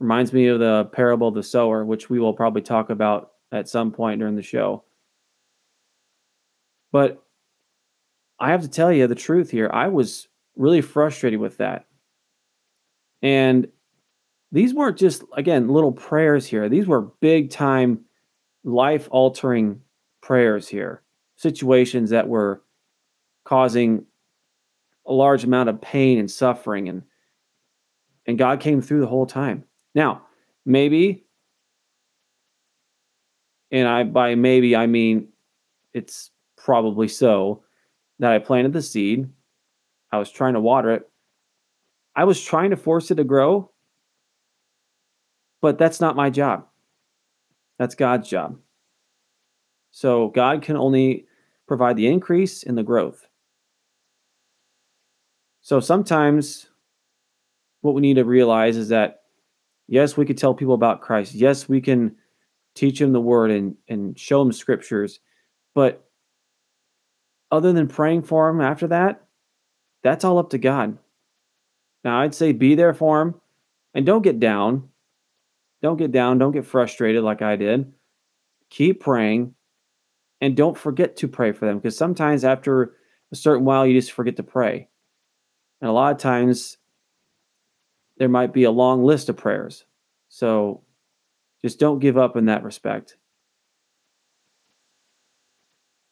Reminds 0.00 0.32
me 0.32 0.46
of 0.48 0.58
the 0.58 0.88
parable 0.92 1.28
of 1.28 1.34
the 1.34 1.42
sower, 1.42 1.84
which 1.84 2.10
we 2.10 2.18
will 2.18 2.32
probably 2.32 2.62
talk 2.62 2.90
about 2.90 3.32
at 3.52 3.68
some 3.68 3.92
point 3.92 4.18
during 4.18 4.34
the 4.34 4.42
show. 4.42 4.82
But 6.90 7.22
I 8.40 8.50
have 8.50 8.62
to 8.62 8.68
tell 8.68 8.90
you 8.90 9.06
the 9.06 9.14
truth 9.14 9.50
here. 9.50 9.70
I 9.72 9.88
was 9.88 10.26
really 10.56 10.80
frustrated 10.80 11.38
with 11.38 11.58
that. 11.58 11.86
And 13.22 13.68
these 14.50 14.74
weren't 14.74 14.96
just, 14.96 15.22
again, 15.36 15.68
little 15.68 15.92
prayers 15.92 16.46
here. 16.46 16.68
These 16.68 16.86
were 16.86 17.02
big 17.02 17.50
time, 17.50 18.00
life 18.64 19.06
altering 19.10 19.82
prayers 20.22 20.66
here, 20.66 21.02
situations 21.36 22.10
that 22.10 22.28
were 22.28 22.62
causing 23.44 24.06
a 25.06 25.12
large 25.12 25.44
amount 25.44 25.68
of 25.68 25.80
pain 25.80 26.18
and 26.18 26.30
suffering. 26.30 26.88
And, 26.88 27.02
and 28.26 28.38
God 28.38 28.60
came 28.60 28.80
through 28.80 29.00
the 29.00 29.06
whole 29.06 29.26
time. 29.26 29.64
Now, 29.94 30.22
maybe, 30.64 31.24
and 33.70 33.88
I 33.88 34.04
by 34.04 34.34
maybe 34.34 34.76
I 34.76 34.86
mean 34.86 35.28
it's 35.92 36.30
probably 36.56 37.08
so 37.08 37.62
that 38.18 38.32
I 38.32 38.38
planted 38.38 38.72
the 38.72 38.82
seed. 38.82 39.28
I 40.12 40.18
was 40.18 40.30
trying 40.30 40.54
to 40.54 40.60
water 40.60 40.92
it. 40.92 41.08
I 42.14 42.24
was 42.24 42.42
trying 42.42 42.70
to 42.70 42.76
force 42.76 43.10
it 43.10 43.16
to 43.16 43.24
grow, 43.24 43.70
but 45.60 45.78
that's 45.78 46.00
not 46.00 46.16
my 46.16 46.30
job. 46.30 46.66
That's 47.78 47.94
God's 47.94 48.28
job. 48.28 48.58
So 49.90 50.28
God 50.28 50.62
can 50.62 50.76
only 50.76 51.26
provide 51.66 51.96
the 51.96 52.06
increase 52.06 52.62
in 52.62 52.74
the 52.74 52.82
growth. 52.82 53.26
So 55.62 55.80
sometimes 55.80 56.66
what 57.80 57.94
we 57.94 58.00
need 58.00 58.14
to 58.14 58.24
realize 58.24 58.76
is 58.76 58.88
that 58.88 59.19
yes, 59.90 60.16
we 60.16 60.24
could 60.24 60.38
tell 60.38 60.54
people 60.54 60.72
about 60.72 61.02
Christ. 61.02 61.34
Yes, 61.34 61.68
we 61.68 61.82
can 61.82 62.16
teach 62.74 63.00
them 63.00 63.12
the 63.12 63.20
word 63.20 63.50
and, 63.50 63.74
and 63.88 64.18
show 64.18 64.42
them 64.42 64.52
scriptures. 64.52 65.20
But 65.74 66.08
other 67.50 67.72
than 67.72 67.88
praying 67.88 68.22
for 68.22 68.50
them 68.50 68.60
after 68.60 68.86
that, 68.86 69.24
that's 70.02 70.24
all 70.24 70.38
up 70.38 70.50
to 70.50 70.58
God. 70.58 70.96
Now, 72.04 72.20
I'd 72.20 72.34
say 72.34 72.52
be 72.52 72.76
there 72.76 72.94
for 72.94 73.18
them 73.18 73.40
and 73.92 74.06
don't 74.06 74.22
get 74.22 74.40
down. 74.40 74.88
Don't 75.82 75.98
get 75.98 76.12
down. 76.12 76.38
Don't 76.38 76.52
get 76.52 76.64
frustrated 76.64 77.24
like 77.24 77.42
I 77.42 77.56
did. 77.56 77.92
Keep 78.70 79.00
praying 79.00 79.54
and 80.40 80.56
don't 80.56 80.78
forget 80.78 81.16
to 81.16 81.28
pray 81.28 81.52
for 81.52 81.66
them 81.66 81.78
because 81.78 81.96
sometimes 81.96 82.44
after 82.44 82.94
a 83.32 83.36
certain 83.36 83.64
while, 83.64 83.86
you 83.86 83.98
just 83.98 84.12
forget 84.12 84.36
to 84.36 84.42
pray. 84.42 84.88
And 85.80 85.90
a 85.90 85.92
lot 85.92 86.12
of 86.12 86.18
times, 86.18 86.78
there 88.20 88.28
might 88.28 88.52
be 88.52 88.64
a 88.64 88.70
long 88.70 89.02
list 89.02 89.30
of 89.30 89.36
prayers. 89.38 89.86
So 90.28 90.82
just 91.62 91.80
don't 91.80 92.00
give 92.00 92.18
up 92.18 92.36
in 92.36 92.44
that 92.44 92.62
respect. 92.62 93.16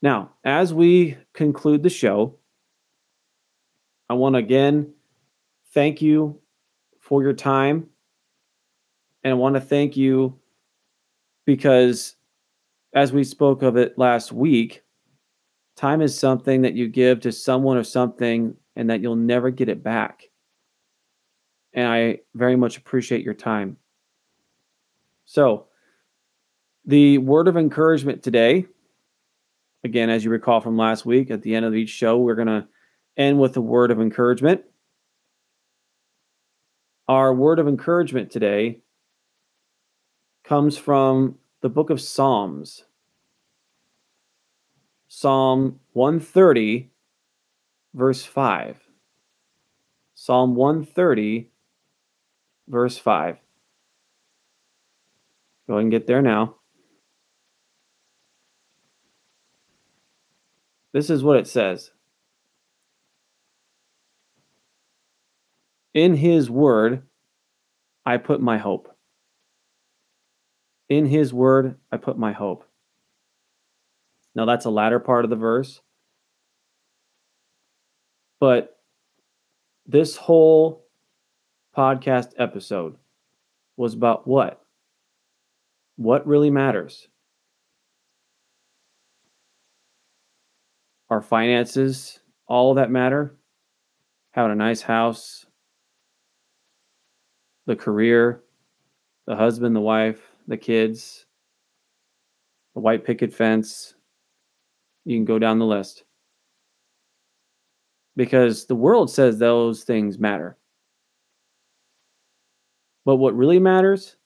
Now, 0.00 0.30
as 0.42 0.72
we 0.72 1.18
conclude 1.34 1.82
the 1.82 1.90
show, 1.90 2.36
I 4.08 4.14
want 4.14 4.36
to 4.36 4.38
again 4.38 4.94
thank 5.74 6.00
you 6.00 6.40
for 6.98 7.22
your 7.22 7.34
time. 7.34 7.90
And 9.22 9.32
I 9.32 9.34
want 9.34 9.56
to 9.56 9.60
thank 9.60 9.94
you 9.94 10.38
because, 11.44 12.16
as 12.94 13.12
we 13.12 13.22
spoke 13.22 13.62
of 13.62 13.76
it 13.76 13.98
last 13.98 14.32
week, 14.32 14.82
time 15.76 16.00
is 16.00 16.18
something 16.18 16.62
that 16.62 16.72
you 16.72 16.88
give 16.88 17.20
to 17.20 17.32
someone 17.32 17.76
or 17.76 17.84
something 17.84 18.54
and 18.76 18.88
that 18.88 19.02
you'll 19.02 19.14
never 19.14 19.50
get 19.50 19.68
it 19.68 19.82
back. 19.82 20.27
And 21.72 21.86
I 21.86 22.20
very 22.34 22.56
much 22.56 22.76
appreciate 22.76 23.24
your 23.24 23.34
time. 23.34 23.76
So, 25.24 25.66
the 26.84 27.18
word 27.18 27.48
of 27.48 27.56
encouragement 27.56 28.22
today, 28.22 28.66
again, 29.84 30.08
as 30.08 30.24
you 30.24 30.30
recall 30.30 30.60
from 30.60 30.78
last 30.78 31.04
week, 31.04 31.30
at 31.30 31.42
the 31.42 31.54
end 31.54 31.66
of 31.66 31.74
each 31.74 31.90
show, 31.90 32.16
we're 32.16 32.34
going 32.34 32.48
to 32.48 32.66
end 33.16 33.38
with 33.38 33.56
a 33.56 33.60
word 33.60 33.90
of 33.90 34.00
encouragement. 34.00 34.62
Our 37.08 37.34
word 37.34 37.58
of 37.58 37.68
encouragement 37.68 38.30
today 38.30 38.80
comes 40.44 40.78
from 40.78 41.36
the 41.60 41.68
book 41.68 41.90
of 41.90 42.00
Psalms. 42.00 42.84
Psalm 45.08 45.80
130, 45.92 46.90
verse 47.94 48.24
5. 48.24 48.78
Psalm 50.14 50.54
130, 50.54 51.50
verse 52.68 52.98
5. 52.98 53.38
Go 55.66 55.74
ahead 55.74 55.82
and 55.82 55.90
get 55.90 56.06
there 56.06 56.22
now. 56.22 56.56
This 60.92 61.10
is 61.10 61.22
what 61.22 61.36
it 61.36 61.46
says 61.46 61.90
In 65.94 66.14
his 66.14 66.50
word, 66.50 67.02
I 68.06 68.16
put 68.16 68.40
my 68.40 68.58
hope. 68.58 68.94
In 70.88 71.06
his 71.06 71.34
word, 71.34 71.76
I 71.92 71.98
put 71.98 72.18
my 72.18 72.32
hope. 72.32 72.64
Now, 74.34 74.44
that's 74.44 74.64
a 74.64 74.70
latter 74.70 75.00
part 75.00 75.24
of 75.24 75.30
the 75.30 75.36
verse. 75.36 75.80
But 78.40 78.78
this 79.86 80.16
whole 80.16 80.87
podcast 81.78 82.32
episode 82.38 82.96
was 83.76 83.94
about 83.94 84.26
what? 84.26 84.60
What 85.94 86.26
really 86.26 86.50
matters? 86.50 87.06
Our 91.08 91.22
finances, 91.22 92.18
all 92.48 92.74
that 92.74 92.90
matter. 92.90 93.36
Having 94.32 94.52
a 94.52 94.56
nice 94.56 94.82
house, 94.82 95.46
the 97.66 97.76
career, 97.76 98.42
the 99.28 99.36
husband, 99.36 99.76
the 99.76 99.80
wife, 99.80 100.20
the 100.48 100.56
kids, 100.56 101.26
the 102.74 102.80
white 102.80 103.04
picket 103.04 103.32
fence. 103.32 103.94
You 105.04 105.16
can 105.16 105.24
go 105.24 105.38
down 105.38 105.60
the 105.60 105.64
list. 105.64 106.02
Because 108.16 108.66
the 108.66 108.74
world 108.74 109.12
says 109.12 109.38
those 109.38 109.84
things 109.84 110.18
matter. 110.18 110.58
But 113.08 113.16
what 113.16 113.34
really 113.34 113.58
matters 113.58 114.16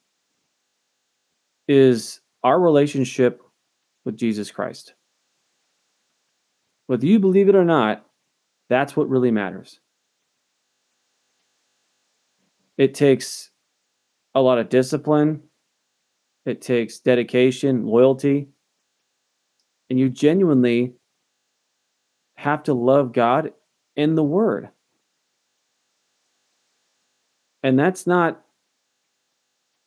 is 1.69 2.19
our 2.43 2.59
relationship 2.59 3.41
with 4.03 4.17
Jesus 4.17 4.51
Christ. 4.51 4.93
Whether 6.87 7.05
you 7.05 7.17
believe 7.17 7.47
it 7.47 7.55
or 7.55 7.63
not, 7.63 8.05
that's 8.67 8.93
what 8.93 9.07
really 9.07 9.31
matters. 9.31 9.79
It 12.77 12.93
takes 12.93 13.51
a 14.35 14.41
lot 14.41 14.59
of 14.59 14.67
discipline, 14.67 15.43
it 16.45 16.61
takes 16.61 16.99
dedication, 16.99 17.85
loyalty, 17.85 18.49
and 19.89 19.97
you 19.97 20.09
genuinely 20.09 20.95
have 22.35 22.63
to 22.63 22.73
love 22.73 23.13
God 23.13 23.53
in 23.95 24.15
the 24.15 24.25
Word. 24.25 24.71
And 27.63 27.79
that's 27.79 28.05
not 28.05 28.42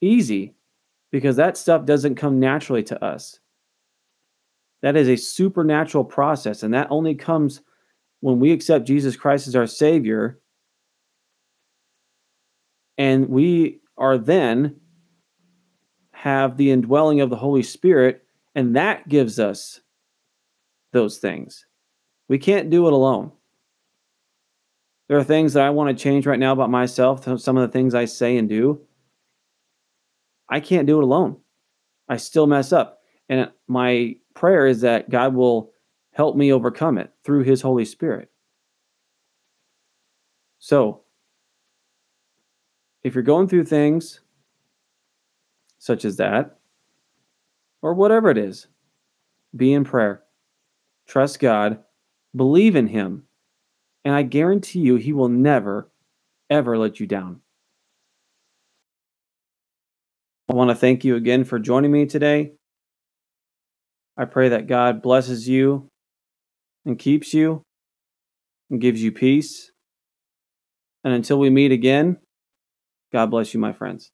easy 0.00 0.54
because 1.12 1.36
that 1.36 1.56
stuff 1.56 1.84
doesn't 1.86 2.16
come 2.16 2.40
naturally 2.40 2.82
to 2.84 3.04
us. 3.04 3.38
That 4.82 4.96
is 4.96 5.08
a 5.08 5.16
supernatural 5.16 6.04
process, 6.04 6.62
and 6.62 6.74
that 6.74 6.88
only 6.90 7.14
comes 7.14 7.62
when 8.20 8.38
we 8.38 8.52
accept 8.52 8.86
Jesus 8.86 9.16
Christ 9.16 9.48
as 9.48 9.56
our 9.56 9.66
Savior. 9.66 10.40
And 12.98 13.28
we 13.28 13.80
are 13.98 14.18
then 14.18 14.76
have 16.12 16.56
the 16.56 16.70
indwelling 16.70 17.20
of 17.20 17.30
the 17.30 17.36
Holy 17.36 17.62
Spirit, 17.62 18.24
and 18.54 18.76
that 18.76 19.08
gives 19.08 19.38
us 19.38 19.80
those 20.92 21.18
things. 21.18 21.66
We 22.28 22.38
can't 22.38 22.70
do 22.70 22.86
it 22.86 22.92
alone. 22.92 23.32
There 25.08 25.18
are 25.18 25.24
things 25.24 25.52
that 25.52 25.62
I 25.62 25.70
want 25.70 25.96
to 25.96 26.02
change 26.02 26.26
right 26.26 26.38
now 26.38 26.52
about 26.52 26.70
myself, 26.70 27.24
some 27.40 27.56
of 27.56 27.68
the 27.68 27.72
things 27.72 27.94
I 27.94 28.06
say 28.06 28.36
and 28.36 28.48
do. 28.48 28.85
I 30.48 30.60
can't 30.60 30.86
do 30.86 30.98
it 30.98 31.04
alone. 31.04 31.38
I 32.08 32.16
still 32.16 32.46
mess 32.46 32.72
up. 32.72 33.00
And 33.28 33.50
my 33.66 34.16
prayer 34.34 34.66
is 34.66 34.82
that 34.82 35.10
God 35.10 35.34
will 35.34 35.72
help 36.12 36.36
me 36.36 36.52
overcome 36.52 36.98
it 36.98 37.12
through 37.24 37.42
His 37.42 37.62
Holy 37.62 37.84
Spirit. 37.84 38.30
So, 40.58 41.02
if 43.02 43.14
you're 43.14 43.22
going 43.22 43.48
through 43.48 43.64
things 43.64 44.20
such 45.78 46.04
as 46.04 46.16
that, 46.16 46.58
or 47.82 47.94
whatever 47.94 48.30
it 48.30 48.38
is, 48.38 48.66
be 49.54 49.72
in 49.72 49.84
prayer. 49.84 50.22
Trust 51.06 51.38
God, 51.38 51.78
believe 52.34 52.74
in 52.74 52.88
Him, 52.88 53.24
and 54.04 54.14
I 54.14 54.22
guarantee 54.22 54.80
you, 54.80 54.96
He 54.96 55.12
will 55.12 55.28
never, 55.28 55.90
ever 56.50 56.76
let 56.76 56.98
you 56.98 57.06
down. 57.06 57.40
I 60.45 60.45
want 60.56 60.70
to 60.70 60.74
thank 60.74 61.04
you 61.04 61.16
again 61.16 61.44
for 61.44 61.58
joining 61.58 61.92
me 61.92 62.06
today. 62.06 62.52
I 64.16 64.24
pray 64.24 64.48
that 64.48 64.66
God 64.66 65.02
blesses 65.02 65.48
you 65.48 65.88
and 66.84 66.98
keeps 66.98 67.34
you 67.34 67.62
and 68.70 68.80
gives 68.80 69.02
you 69.02 69.12
peace. 69.12 69.70
And 71.04 71.12
until 71.12 71.38
we 71.38 71.50
meet 71.50 71.72
again, 71.72 72.18
God 73.12 73.30
bless 73.30 73.52
you, 73.54 73.60
my 73.60 73.72
friends. 73.72 74.10